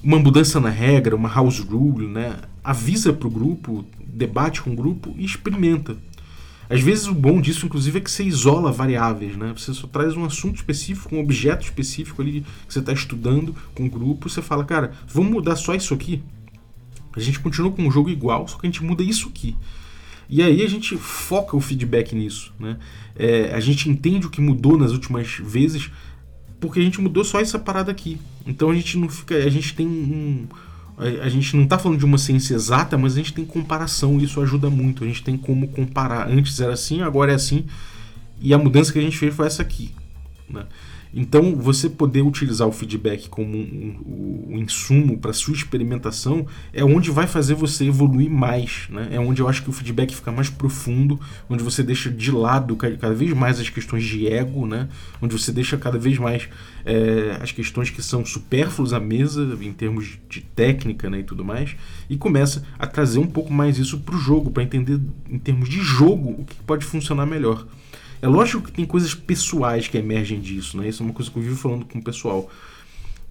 Uma 0.00 0.20
mudança 0.20 0.60
na 0.60 0.70
regra, 0.70 1.16
uma 1.16 1.28
house 1.28 1.58
rule, 1.58 2.06
né? 2.06 2.36
avisa 2.62 3.12
para 3.12 3.26
o 3.26 3.30
grupo, 3.30 3.84
debate 4.06 4.62
com 4.62 4.70
o 4.70 4.76
grupo 4.76 5.12
e 5.18 5.24
experimenta. 5.24 5.96
Às 6.70 6.80
vezes 6.82 7.06
o 7.06 7.14
bom 7.14 7.40
disso, 7.40 7.64
inclusive, 7.64 7.98
é 7.98 8.00
que 8.00 8.10
você 8.10 8.24
isola 8.24 8.70
variáveis, 8.70 9.36
né? 9.36 9.54
Você 9.56 9.72
só 9.72 9.86
traz 9.86 10.14
um 10.16 10.24
assunto 10.24 10.56
específico, 10.56 11.14
um 11.14 11.20
objeto 11.20 11.64
específico 11.64 12.20
ali 12.20 12.44
que 12.66 12.72
você 12.72 12.80
está 12.80 12.92
estudando 12.92 13.54
com 13.74 13.86
o 13.86 13.90
grupo, 13.90 14.28
você 14.28 14.42
fala, 14.42 14.64
cara, 14.64 14.92
vamos 15.06 15.32
mudar 15.32 15.56
só 15.56 15.74
isso 15.74 15.94
aqui. 15.94 16.22
A 17.16 17.20
gente 17.20 17.40
continua 17.40 17.72
com 17.72 17.86
o 17.88 17.90
jogo 17.90 18.10
igual, 18.10 18.46
só 18.46 18.58
que 18.58 18.66
a 18.66 18.70
gente 18.70 18.84
muda 18.84 19.02
isso 19.02 19.28
aqui. 19.28 19.56
E 20.28 20.42
aí 20.42 20.62
a 20.62 20.68
gente 20.68 20.96
foca 20.98 21.56
o 21.56 21.60
feedback 21.60 22.14
nisso, 22.14 22.52
né? 22.60 22.76
É, 23.16 23.54
a 23.54 23.60
gente 23.60 23.88
entende 23.88 24.26
o 24.26 24.30
que 24.30 24.40
mudou 24.40 24.76
nas 24.76 24.92
últimas 24.92 25.38
vezes, 25.42 25.90
porque 26.60 26.80
a 26.80 26.82
gente 26.82 27.00
mudou 27.00 27.24
só 27.24 27.40
essa 27.40 27.58
parada 27.58 27.90
aqui. 27.90 28.18
Então 28.46 28.70
a 28.70 28.74
gente 28.74 28.98
não 28.98 29.08
fica, 29.08 29.36
a 29.36 29.48
gente 29.48 29.74
tem 29.74 29.86
um, 29.86 30.46
a, 30.98 31.28
gente 31.28 31.54
não 31.54 31.64
está 31.64 31.78
falando 31.78 31.98
de 31.98 32.04
uma 32.04 32.18
ciência 32.18 32.54
exata, 32.54 32.98
mas 32.98 33.12
a 33.12 33.16
gente 33.16 33.32
tem 33.32 33.44
comparação 33.44 34.18
e 34.18 34.24
isso 34.24 34.40
ajuda 34.40 34.68
muito. 34.68 35.04
A 35.04 35.06
gente 35.06 35.22
tem 35.22 35.36
como 35.36 35.68
comparar. 35.68 36.28
Antes 36.28 36.60
era 36.60 36.72
assim, 36.72 37.02
agora 37.02 37.30
é 37.30 37.34
assim. 37.36 37.64
E 38.40 38.52
a 38.52 38.58
mudança 38.58 38.92
que 38.92 38.98
a 38.98 39.02
gente 39.02 39.16
fez 39.16 39.34
foi 39.34 39.46
essa 39.46 39.62
aqui. 39.62 39.92
Né? 40.50 40.64
Então, 41.12 41.56
você 41.56 41.88
poder 41.88 42.22
utilizar 42.22 42.68
o 42.68 42.72
feedback 42.72 43.28
como 43.28 43.56
um, 43.56 44.00
um, 44.06 44.54
um 44.54 44.58
insumo 44.58 45.18
para 45.18 45.32
sua 45.32 45.54
experimentação 45.54 46.46
é 46.72 46.84
onde 46.84 47.10
vai 47.10 47.26
fazer 47.26 47.54
você 47.54 47.86
evoluir 47.86 48.30
mais. 48.30 48.86
Né? 48.90 49.08
É 49.12 49.20
onde 49.20 49.40
eu 49.40 49.48
acho 49.48 49.62
que 49.62 49.70
o 49.70 49.72
feedback 49.72 50.14
fica 50.14 50.30
mais 50.30 50.50
profundo, 50.50 51.18
onde 51.48 51.62
você 51.62 51.82
deixa 51.82 52.10
de 52.10 52.30
lado 52.30 52.76
cada 52.76 53.14
vez 53.14 53.32
mais 53.32 53.58
as 53.58 53.68
questões 53.68 54.04
de 54.04 54.26
ego, 54.26 54.66
né? 54.66 54.88
onde 55.20 55.32
você 55.32 55.52
deixa 55.52 55.76
cada 55.76 55.98
vez 55.98 56.18
mais 56.18 56.48
é, 56.84 57.38
as 57.42 57.52
questões 57.52 57.90
que 57.90 58.02
são 58.02 58.24
supérfluas 58.24 58.92
à 58.92 59.00
mesa, 59.00 59.58
em 59.60 59.72
termos 59.72 60.18
de 60.28 60.40
técnica 60.40 61.10
né, 61.10 61.20
e 61.20 61.22
tudo 61.22 61.44
mais, 61.44 61.76
e 62.08 62.16
começa 62.16 62.64
a 62.78 62.86
trazer 62.86 63.18
um 63.18 63.26
pouco 63.26 63.52
mais 63.52 63.78
isso 63.78 63.98
para 63.98 64.14
o 64.14 64.18
jogo, 64.18 64.50
para 64.50 64.62
entender 64.62 65.00
em 65.28 65.38
termos 65.38 65.68
de 65.68 65.80
jogo 65.80 66.30
o 66.38 66.44
que 66.44 66.54
pode 66.66 66.84
funcionar 66.84 67.26
melhor. 67.26 67.66
É 68.20 68.26
lógico 68.26 68.64
que 68.64 68.72
tem 68.72 68.84
coisas 68.84 69.14
pessoais 69.14 69.86
que 69.86 69.96
emergem 69.96 70.40
disso, 70.40 70.76
né? 70.76 70.88
Isso 70.88 71.02
é 71.02 71.06
uma 71.06 71.14
coisa 71.14 71.30
que 71.30 71.36
eu 71.36 71.42
vivo 71.42 71.56
falando 71.56 71.84
com 71.84 71.98
o 71.98 72.02
pessoal. 72.02 72.50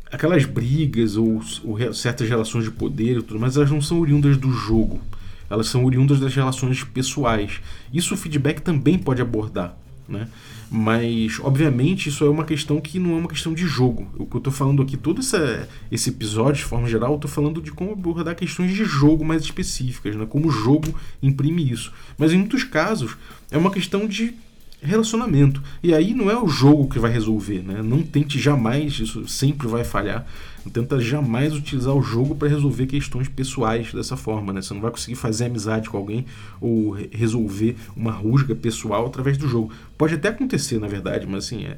Aquelas 0.09 0.45
brigas 0.45 1.17
ou, 1.17 1.41
ou 1.63 1.93
certas 1.93 2.29
relações 2.29 2.63
de 2.63 2.71
poder 2.71 3.17
e 3.17 3.21
tudo, 3.21 3.39
mas 3.39 3.57
elas 3.57 3.69
não 3.69 3.81
são 3.81 3.99
oriundas 3.99 4.37
do 4.37 4.51
jogo. 4.51 5.01
Elas 5.49 5.67
são 5.67 5.83
oriundas 5.85 6.19
das 6.19 6.33
relações 6.33 6.83
pessoais. 6.83 7.59
Isso 7.93 8.13
o 8.13 8.17
feedback 8.17 8.61
também 8.61 8.97
pode 8.97 9.21
abordar, 9.21 9.77
né? 10.07 10.29
Mas, 10.69 11.39
obviamente, 11.39 12.09
isso 12.09 12.25
é 12.25 12.29
uma 12.29 12.43
questão 12.43 12.81
que 12.81 12.99
não 12.99 13.11
é 13.11 13.19
uma 13.19 13.29
questão 13.29 13.53
de 13.53 13.65
jogo. 13.65 14.07
O 14.17 14.25
que 14.25 14.35
eu 14.35 14.39
estou 14.39 14.51
falando 14.51 14.81
aqui, 14.81 14.97
todo 14.97 15.19
essa, 15.19 15.67
esse 15.89 16.09
episódio, 16.09 16.61
de 16.61 16.65
forma 16.65 16.89
geral, 16.89 17.11
eu 17.11 17.15
estou 17.15 17.31
falando 17.31 17.61
de 17.61 17.71
como 17.71 17.93
abordar 17.93 18.35
questões 18.35 18.73
de 18.73 18.83
jogo 18.83 19.23
mais 19.23 19.41
específicas, 19.41 20.15
né? 20.15 20.25
como 20.25 20.49
o 20.49 20.51
jogo 20.51 20.93
imprime 21.23 21.71
isso. 21.71 21.93
Mas, 22.17 22.33
em 22.33 22.37
muitos 22.37 22.65
casos, 22.65 23.15
é 23.49 23.57
uma 23.57 23.71
questão 23.71 24.05
de 24.05 24.35
relacionamento. 24.81 25.61
E 25.81 25.93
aí 25.93 26.13
não 26.13 26.29
é 26.29 26.41
o 26.41 26.47
jogo 26.47 26.87
que 26.87 26.99
vai 26.99 27.11
resolver, 27.11 27.63
né? 27.63 27.81
Não 27.81 28.03
tente 28.03 28.39
jamais, 28.39 28.93
isso 28.99 29.27
sempre 29.27 29.67
vai 29.67 29.83
falhar. 29.83 30.25
Não 30.63 30.71
tenta 30.71 30.99
jamais 30.99 31.53
utilizar 31.53 31.95
o 31.95 32.01
jogo 32.01 32.35
para 32.35 32.47
resolver 32.47 32.85
questões 32.85 33.27
pessoais 33.27 33.93
dessa 33.93 34.15
forma, 34.15 34.53
né? 34.53 34.61
Você 34.61 34.73
não 34.73 34.81
vai 34.81 34.91
conseguir 34.91 35.15
fazer 35.15 35.45
amizade 35.45 35.89
com 35.89 35.97
alguém 35.97 36.25
ou 36.61 36.91
resolver 37.11 37.75
uma 37.95 38.11
rusga 38.11 38.53
pessoal 38.53 39.07
através 39.07 39.37
do 39.37 39.47
jogo. 39.47 39.71
Pode 39.97 40.13
até 40.13 40.29
acontecer, 40.29 40.79
na 40.79 40.87
verdade, 40.87 41.25
mas 41.25 41.45
assim, 41.45 41.65
é, 41.65 41.77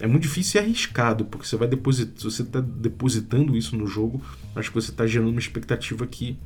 é 0.00 0.06
muito 0.06 0.22
difícil 0.22 0.60
e 0.60 0.64
arriscado, 0.64 1.26
porque 1.26 1.46
você 1.46 1.56
vai 1.56 1.68
depositar, 1.68 2.14
você 2.18 2.42
está 2.42 2.60
depositando 2.60 3.56
isso 3.56 3.76
no 3.76 3.86
jogo, 3.86 4.20
acho 4.56 4.70
que 4.70 4.74
você 4.74 4.90
está 4.90 5.06
gerando 5.06 5.30
uma 5.30 5.40
expectativa 5.40 6.06
que 6.06 6.36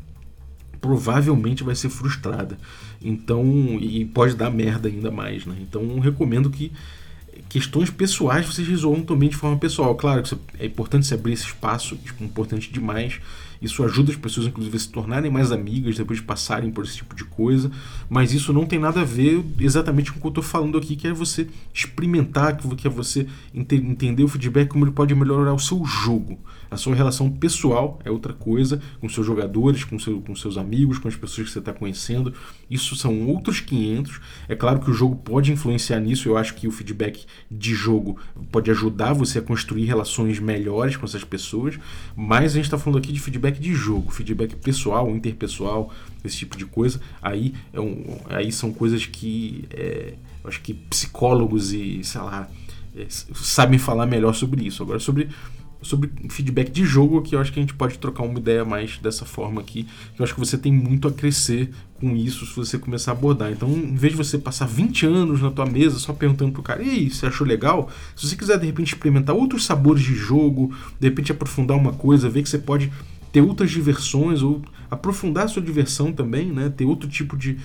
provavelmente 0.85 1.65
vai 1.65 1.75
ser 1.75 1.89
frustrada. 1.89 2.59
Então, 3.01 3.43
e 3.81 4.05
pode 4.05 4.37
dar 4.37 4.51
merda 4.51 4.87
ainda 4.87 5.11
mais, 5.11 5.47
né? 5.47 5.57
Então, 5.63 5.99
recomendo 5.99 6.51
que 6.51 6.71
questões 7.49 7.89
pessoais 7.89 8.45
vocês 8.45 8.69
resolvam 8.69 9.03
também 9.03 9.31
de 9.31 9.37
forma 9.37 9.57
pessoal. 9.57 9.95
Claro 9.95 10.23
que 10.23 10.37
é 10.61 10.67
importante 10.67 11.07
se 11.07 11.15
abrir 11.15 11.33
esse 11.33 11.47
espaço, 11.47 11.97
tipo, 11.97 12.23
importante 12.23 12.71
demais. 12.71 13.19
Isso 13.65 13.83
ajuda 13.83 14.13
as 14.13 14.19
pessoas, 14.19 14.47
inclusive, 14.47 14.77
a 14.77 14.79
se 14.79 14.91
tornarem 14.91 15.31
mais 15.31 15.51
amigas 15.51 15.97
depois 15.97 16.19
de 16.19 16.25
passarem 16.25 16.71
por 16.71 16.85
esse 16.85 16.97
tipo 16.99 17.17
de 17.17 17.25
coisa. 17.25 17.71
Mas 18.11 18.35
isso 18.35 18.53
não 18.53 18.67
tem 18.67 18.79
nada 18.79 19.01
a 19.01 19.05
ver 19.05 19.43
exatamente 19.59 20.13
com 20.13 20.19
o 20.19 20.21
que 20.21 20.27
eu 20.27 20.29
estou 20.29 20.45
falando 20.45 20.77
aqui, 20.77 20.95
que 20.95 21.09
é 21.09 21.13
você 21.15 21.49
experimentar, 21.73 22.59
que 22.59 22.87
é 22.87 22.91
você 22.91 23.27
entender 23.55 24.23
o 24.23 24.29
feedback, 24.29 24.69
como 24.69 24.85
ele 24.85 24.93
pode 24.93 25.15
melhorar 25.15 25.55
o 25.55 25.59
seu 25.59 25.83
jogo. 25.87 26.39
A 26.71 26.77
sua 26.77 26.95
relação 26.95 27.31
pessoal 27.31 28.01
é 28.05 28.11
outra 28.11 28.33
coisa, 28.33 28.83
com 29.01 29.09
seus 29.09 29.25
jogadores, 29.25 29.85
com, 29.85 29.97
seu, 29.97 30.21
com 30.21 30.35
seus 30.35 30.59
amigos, 30.59 30.99
com 30.99 31.07
as 31.07 31.15
pessoas 31.15 31.47
que 31.47 31.53
você 31.53 31.61
está 31.61 31.73
conhecendo. 31.73 32.35
Isso 32.69 32.97
são 32.97 33.29
outros 33.29 33.61
500. 33.61 34.21
É 34.49 34.57
claro 34.57 34.81
que 34.81 34.91
o 34.91 34.93
jogo 34.93 35.15
pode 35.15 35.53
influenciar 35.53 36.01
nisso. 36.01 36.29
Eu 36.29 36.37
acho 36.37 36.55
que 36.55 36.67
o 36.67 36.73
feedback 36.73 37.27
de 37.49 37.75
jogo 37.75 38.19
pode 38.51 38.71
ajudar 38.73 39.13
você 39.13 39.39
a 39.39 39.43
construir 39.43 39.85
relações 39.85 40.41
melhores 40.41 40.97
com 40.97 41.07
essas 41.07 41.23
pessoas. 41.23 41.79
Mas 42.17 42.53
a 42.53 42.57
gente 42.57 42.65
está 42.65 42.77
falando 42.77 42.99
aqui 42.99 43.13
de 43.13 43.21
feedback 43.21 43.54
de 43.61 43.75
jogo, 43.75 44.11
feedback 44.11 44.55
pessoal, 44.57 45.11
interpessoal, 45.11 45.93
esse 46.25 46.39
tipo 46.39 46.57
de 46.57 46.67
coisa. 46.67 47.01
Aí, 47.21 47.55
é 47.73 47.81
um, 47.81 48.19
aí 48.29 48.51
são 48.53 48.73
coisas 48.73 49.07
que 49.07 49.65
é, 49.71 50.15
eu 50.43 50.49
acho 50.49 50.61
que 50.61 50.75
psicólogos 50.75 51.73
e, 51.73 52.03
sei 52.03 52.21
lá, 52.21 52.49
é, 52.97 53.07
sabem 53.09 53.79
falar 53.79 54.07
melhor 54.07 54.35
sobre 54.35 54.67
isso. 54.67 54.83
Agora, 54.83 54.99
sobre 54.99 55.29
sobre 55.85 56.11
feedback 56.31 56.71
de 56.71 56.85
jogo, 56.85 57.23
que 57.23 57.37
eu 57.37 57.41
acho 57.41 57.53
que 57.53 57.59
a 57.59 57.63
gente 57.63 57.75
pode 57.75 57.99
trocar 57.99 58.25
uma 58.25 58.39
ideia 58.39 58.65
mais 58.65 58.99
dessa 58.99 59.25
forma 59.25 59.61
aqui. 59.61 59.87
Eu 60.19 60.25
acho 60.25 60.35
que 60.35 60.41
você 60.41 60.57
tem 60.57 60.73
muito 60.73 61.07
a 61.07 61.13
crescer 61.13 61.71
com 62.01 62.17
isso 62.17 62.47
se 62.47 62.57
você 62.57 62.79
começar 62.79 63.13
a 63.13 63.15
abordar. 63.15 63.53
Então, 63.53 63.69
em 63.69 63.95
vez 63.95 64.13
de 64.13 64.17
você 64.17 64.39
passar 64.39 64.67
20 64.67 65.07
anos 65.07 65.41
na 65.41 65.51
tua 65.51 65.67
mesa 65.67 65.99
só 65.99 66.13
perguntando 66.13 66.53
pro 66.53 66.63
cara, 66.63 66.83
e 66.83 66.91
aí, 66.91 67.11
você 67.11 67.27
achou 67.27 67.47
legal? 67.47 67.91
Se 68.17 68.27
você 68.27 68.35
quiser 68.35 68.59
de 68.59 68.67
repente 68.67 68.95
experimentar 68.95 69.37
outros 69.37 69.65
sabores 69.65 70.03
de 70.03 70.15
jogo, 70.15 70.75
de 70.99 71.09
repente 71.09 71.31
aprofundar 71.31 71.77
uma 71.77 71.93
coisa, 71.93 72.29
ver 72.29 72.43
que 72.43 72.49
você 72.49 72.59
pode 72.59 72.91
ter 73.35 73.41
outras 73.41 73.73
diversões 73.73 74.43
ou 74.43 74.63
aprofundar 74.89 75.47
a 75.47 75.49
sua 75.49 75.61
diversão 75.61 76.13
também, 76.13 76.53
né? 76.53 76.69
Ter 76.69 76.85
outro 76.85 77.09
tipo 77.09 77.37
de, 77.37 77.59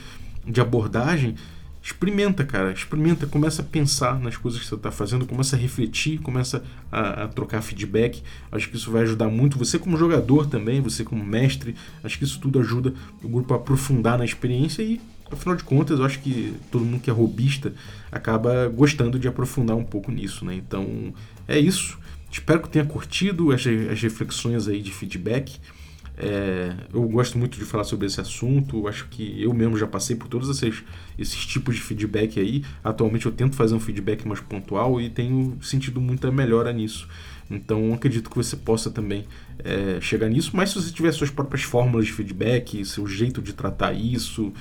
de 0.43 0.59
abordagem 0.59 1.35
experimenta, 1.79 2.43
cara, 2.43 2.71
experimenta, 2.71 3.27
começa 3.27 3.61
a 3.61 3.65
pensar 3.65 4.19
nas 4.19 4.35
coisas 4.35 4.59
que 4.59 4.65
você 4.65 4.73
está 4.73 4.89
fazendo, 4.89 5.27
começa 5.27 5.55
a 5.55 5.59
refletir, 5.59 6.19
começa 6.21 6.63
a, 6.91 7.25
a, 7.25 7.27
trocar 7.27 7.61
feedback. 7.61 8.23
Acho 8.51 8.67
que 8.67 8.77
isso 8.77 8.89
vai 8.89 9.03
ajudar 9.03 9.29
muito 9.29 9.59
você 9.59 9.77
como 9.77 9.95
jogador 9.95 10.47
também, 10.47 10.81
você 10.81 11.03
como 11.03 11.23
mestre. 11.23 11.75
Acho 12.03 12.17
que 12.17 12.23
isso 12.23 12.39
tudo 12.39 12.59
ajuda 12.59 12.91
o 13.23 13.29
grupo 13.29 13.53
a 13.53 13.57
aprofundar 13.57 14.17
na 14.17 14.25
experiência 14.25 14.81
e 14.81 14.99
Afinal 15.31 15.55
de 15.55 15.63
contas, 15.63 15.99
eu 15.99 16.05
acho 16.05 16.19
que 16.21 16.55
todo 16.71 16.83
mundo 16.83 17.01
que 17.01 17.07
é 17.07 17.13
robista 17.13 17.71
acaba 18.11 18.67
gostando 18.67 19.19
de 19.19 19.27
aprofundar 19.27 19.77
um 19.77 19.83
pouco 19.83 20.11
nisso, 20.11 20.43
né? 20.43 20.55
Então, 20.55 21.13
é 21.47 21.59
isso. 21.59 21.99
Espero 22.31 22.61
que 22.61 22.69
tenha 22.69 22.85
curtido 22.85 23.51
as, 23.51 23.65
as 23.65 24.01
reflexões 24.01 24.67
aí 24.67 24.81
de 24.81 24.91
feedback. 24.91 25.59
É, 26.21 26.75
eu 26.93 27.01
gosto 27.03 27.37
muito 27.37 27.57
de 27.57 27.63
falar 27.63 27.85
sobre 27.85 28.05
esse 28.05 28.19
assunto. 28.19 28.87
Acho 28.87 29.07
que 29.07 29.41
eu 29.41 29.53
mesmo 29.53 29.77
já 29.77 29.87
passei 29.87 30.15
por 30.15 30.27
todos 30.27 30.49
esses, 30.49 30.83
esses 31.17 31.45
tipos 31.45 31.75
de 31.75 31.81
feedback 31.81 32.39
aí. 32.39 32.63
Atualmente 32.83 33.25
eu 33.25 33.31
tento 33.31 33.55
fazer 33.55 33.73
um 33.73 33.79
feedback 33.79 34.27
mais 34.27 34.41
pontual 34.41 34.99
e 34.99 35.09
tenho 35.09 35.57
sentido 35.61 36.01
muita 36.01 36.29
melhora 36.29 36.73
nisso. 36.73 37.07
Então 37.49 37.93
acredito 37.93 38.29
que 38.29 38.35
você 38.35 38.57
possa 38.57 38.91
também 38.91 39.25
é, 39.63 39.99
chegar 40.01 40.27
nisso. 40.27 40.51
Mas 40.53 40.71
se 40.71 40.75
você 40.75 40.91
tiver 40.91 41.11
suas 41.13 41.29
próprias 41.29 41.63
fórmulas 41.63 42.05
de 42.05 42.11
feedback, 42.11 42.83
seu 42.83 43.07
jeito 43.07 43.41
de 43.41 43.53
tratar 43.53 43.93
isso, 43.93 44.53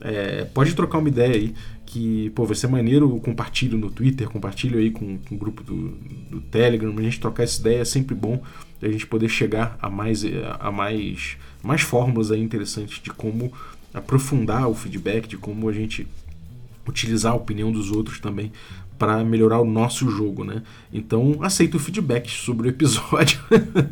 é, 0.00 0.44
pode 0.46 0.74
trocar 0.74 0.98
uma 0.98 1.08
ideia 1.08 1.34
aí 1.34 1.54
que 1.94 2.30
pô, 2.30 2.44
vai 2.44 2.56
ser 2.56 2.66
maneiro, 2.66 3.08
compartilho 3.20 3.78
no 3.78 3.88
Twitter, 3.88 4.28
compartilho 4.28 4.80
aí 4.80 4.90
com, 4.90 5.16
com 5.18 5.36
o 5.36 5.38
grupo 5.38 5.62
do, 5.62 5.90
do 6.28 6.40
Telegram, 6.40 6.92
a 6.98 7.02
gente 7.02 7.20
trocar 7.20 7.44
essa 7.44 7.60
ideia 7.60 7.82
é 7.82 7.84
sempre 7.84 8.16
bom 8.16 8.42
a 8.82 8.88
gente 8.90 9.06
poder 9.06 9.28
chegar 9.28 9.78
a 9.80 9.88
mais, 9.88 10.24
a 10.60 10.70
mais, 10.70 11.36
mais 11.62 11.80
fórmulas 11.80 12.30
aí 12.30 12.42
interessantes 12.42 13.00
de 13.02 13.10
como 13.10 13.50
aprofundar 13.94 14.68
o 14.68 14.74
feedback, 14.74 15.26
de 15.26 15.38
como 15.38 15.68
a 15.68 15.72
gente 15.72 16.06
utilizar 16.86 17.32
a 17.32 17.36
opinião 17.36 17.72
dos 17.72 17.90
outros 17.90 18.20
também 18.20 18.52
para 18.98 19.24
melhorar 19.24 19.60
o 19.60 19.64
nosso 19.64 20.10
jogo, 20.10 20.44
né? 20.44 20.62
Então 20.92 21.38
aceito 21.40 21.76
o 21.76 21.80
feedback 21.80 22.30
sobre 22.30 22.68
o 22.68 22.70
episódio, 22.70 23.40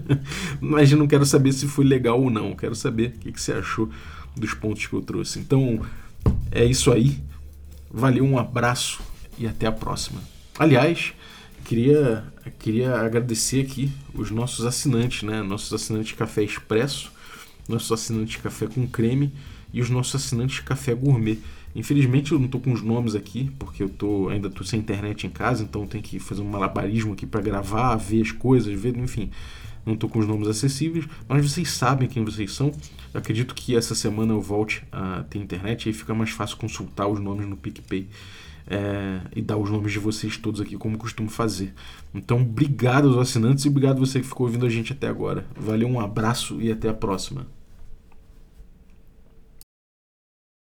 mas 0.61 0.93
eu 0.93 0.99
não 0.99 1.07
quero 1.07 1.25
saber 1.25 1.53
se 1.53 1.67
foi 1.67 1.85
legal 1.85 2.21
ou 2.21 2.29
não. 2.29 2.55
Quero 2.55 2.75
saber 2.75 3.15
o 3.17 3.19
que, 3.21 3.33
que 3.33 3.41
você 3.41 3.53
achou 3.53 3.89
dos 4.37 4.53
pontos 4.53 4.87
que 4.87 4.93
eu 4.93 5.01
trouxe. 5.01 5.39
Então 5.39 5.81
é 6.51 6.65
isso 6.65 6.93
aí. 6.93 7.19
Valeu, 7.95 8.25
um 8.25 8.39
abraço 8.39 9.03
e 9.39 9.47
até 9.47 9.67
a 9.67 9.73
próxima. 9.73 10.23
Aliás, 10.59 11.13
queria, 11.63 12.25
queria 12.59 12.97
agradecer 12.97 13.61
aqui 13.61 13.93
os 14.15 14.31
nossos 14.31 14.65
assinantes, 14.65 15.23
né? 15.23 15.43
Nossos 15.43 15.71
assinantes 15.75 16.13
Café 16.13 16.43
Expresso, 16.43 17.13
nossos 17.69 17.93
assinantes 17.93 18.41
Café 18.41 18.67
com 18.67 18.87
Creme 18.87 19.31
e 19.75 19.83
os 19.83 19.91
nossos 19.91 20.15
assinantes 20.15 20.61
Café 20.61 20.95
Gourmet. 20.95 21.39
Infelizmente 21.75 22.33
eu 22.33 22.39
não 22.39 22.47
estou 22.47 22.63
com 22.63 22.73
os 22.73 22.81
nomes 22.81 23.15
aqui, 23.15 23.51
porque 23.59 23.83
eu 23.83 23.91
tô, 23.91 24.31
ainda 24.31 24.49
estou 24.49 24.67
sem 24.67 24.81
internet 24.81 25.27
em 25.27 25.31
casa, 25.31 25.63
então 25.63 25.87
tem 25.87 26.01
que 26.01 26.19
fazer 26.19 26.41
um 26.41 26.49
malabarismo 26.49 27.13
aqui 27.13 27.27
para 27.27 27.43
gravar, 27.43 27.95
ver 27.97 28.23
as 28.23 28.33
coisas, 28.33 28.73
ver, 28.73 28.97
enfim 28.97 29.31
não 29.85 29.95
estou 29.95 30.09
com 30.09 30.19
os 30.19 30.27
nomes 30.27 30.49
acessíveis, 30.49 31.07
mas 31.29 31.51
vocês 31.51 31.71
sabem 31.71 32.09
quem 32.09 32.25
vocês 32.25 32.53
são. 32.53 32.73
Eu 33.13 33.21
acredito 33.21 33.55
que 33.55 33.77
essa 33.77 33.95
semana 33.95 34.33
eu 34.33 34.41
volte 34.41 34.83
a 34.91 35.25
ter 35.25 35.39
internet 35.39 35.89
e 35.89 35.93
fica 35.93 36.15
mais 36.15 36.31
fácil 36.31 36.57
consultar 36.57 37.07
os 37.07 37.21
nomes 37.21 37.47
no 37.47 37.57
PicPay. 37.57 38.09
É, 38.65 39.21
e 39.35 39.43
dar 39.43 39.57
os 39.57 39.69
nomes 39.69 39.91
de 39.91 39.99
vocês 39.99 40.37
todos 40.37 40.61
aqui, 40.61 40.77
como 40.77 40.97
costumo 40.97 41.29
fazer. 41.29 41.75
Então, 42.15 42.41
obrigado 42.41 43.09
aos 43.09 43.17
assinantes 43.17 43.65
e 43.65 43.69
obrigado 43.69 43.99
você 43.99 44.21
que 44.21 44.27
ficou 44.27 44.47
ouvindo 44.47 44.65
a 44.65 44.71
gente 44.71 44.93
até 44.93 45.09
agora. 45.09 45.45
Valeu, 45.57 45.89
um 45.89 45.99
abraço 45.99 46.63
e 46.63 46.71
até 46.71 46.89
a 46.89 46.95
próxima. 46.95 47.45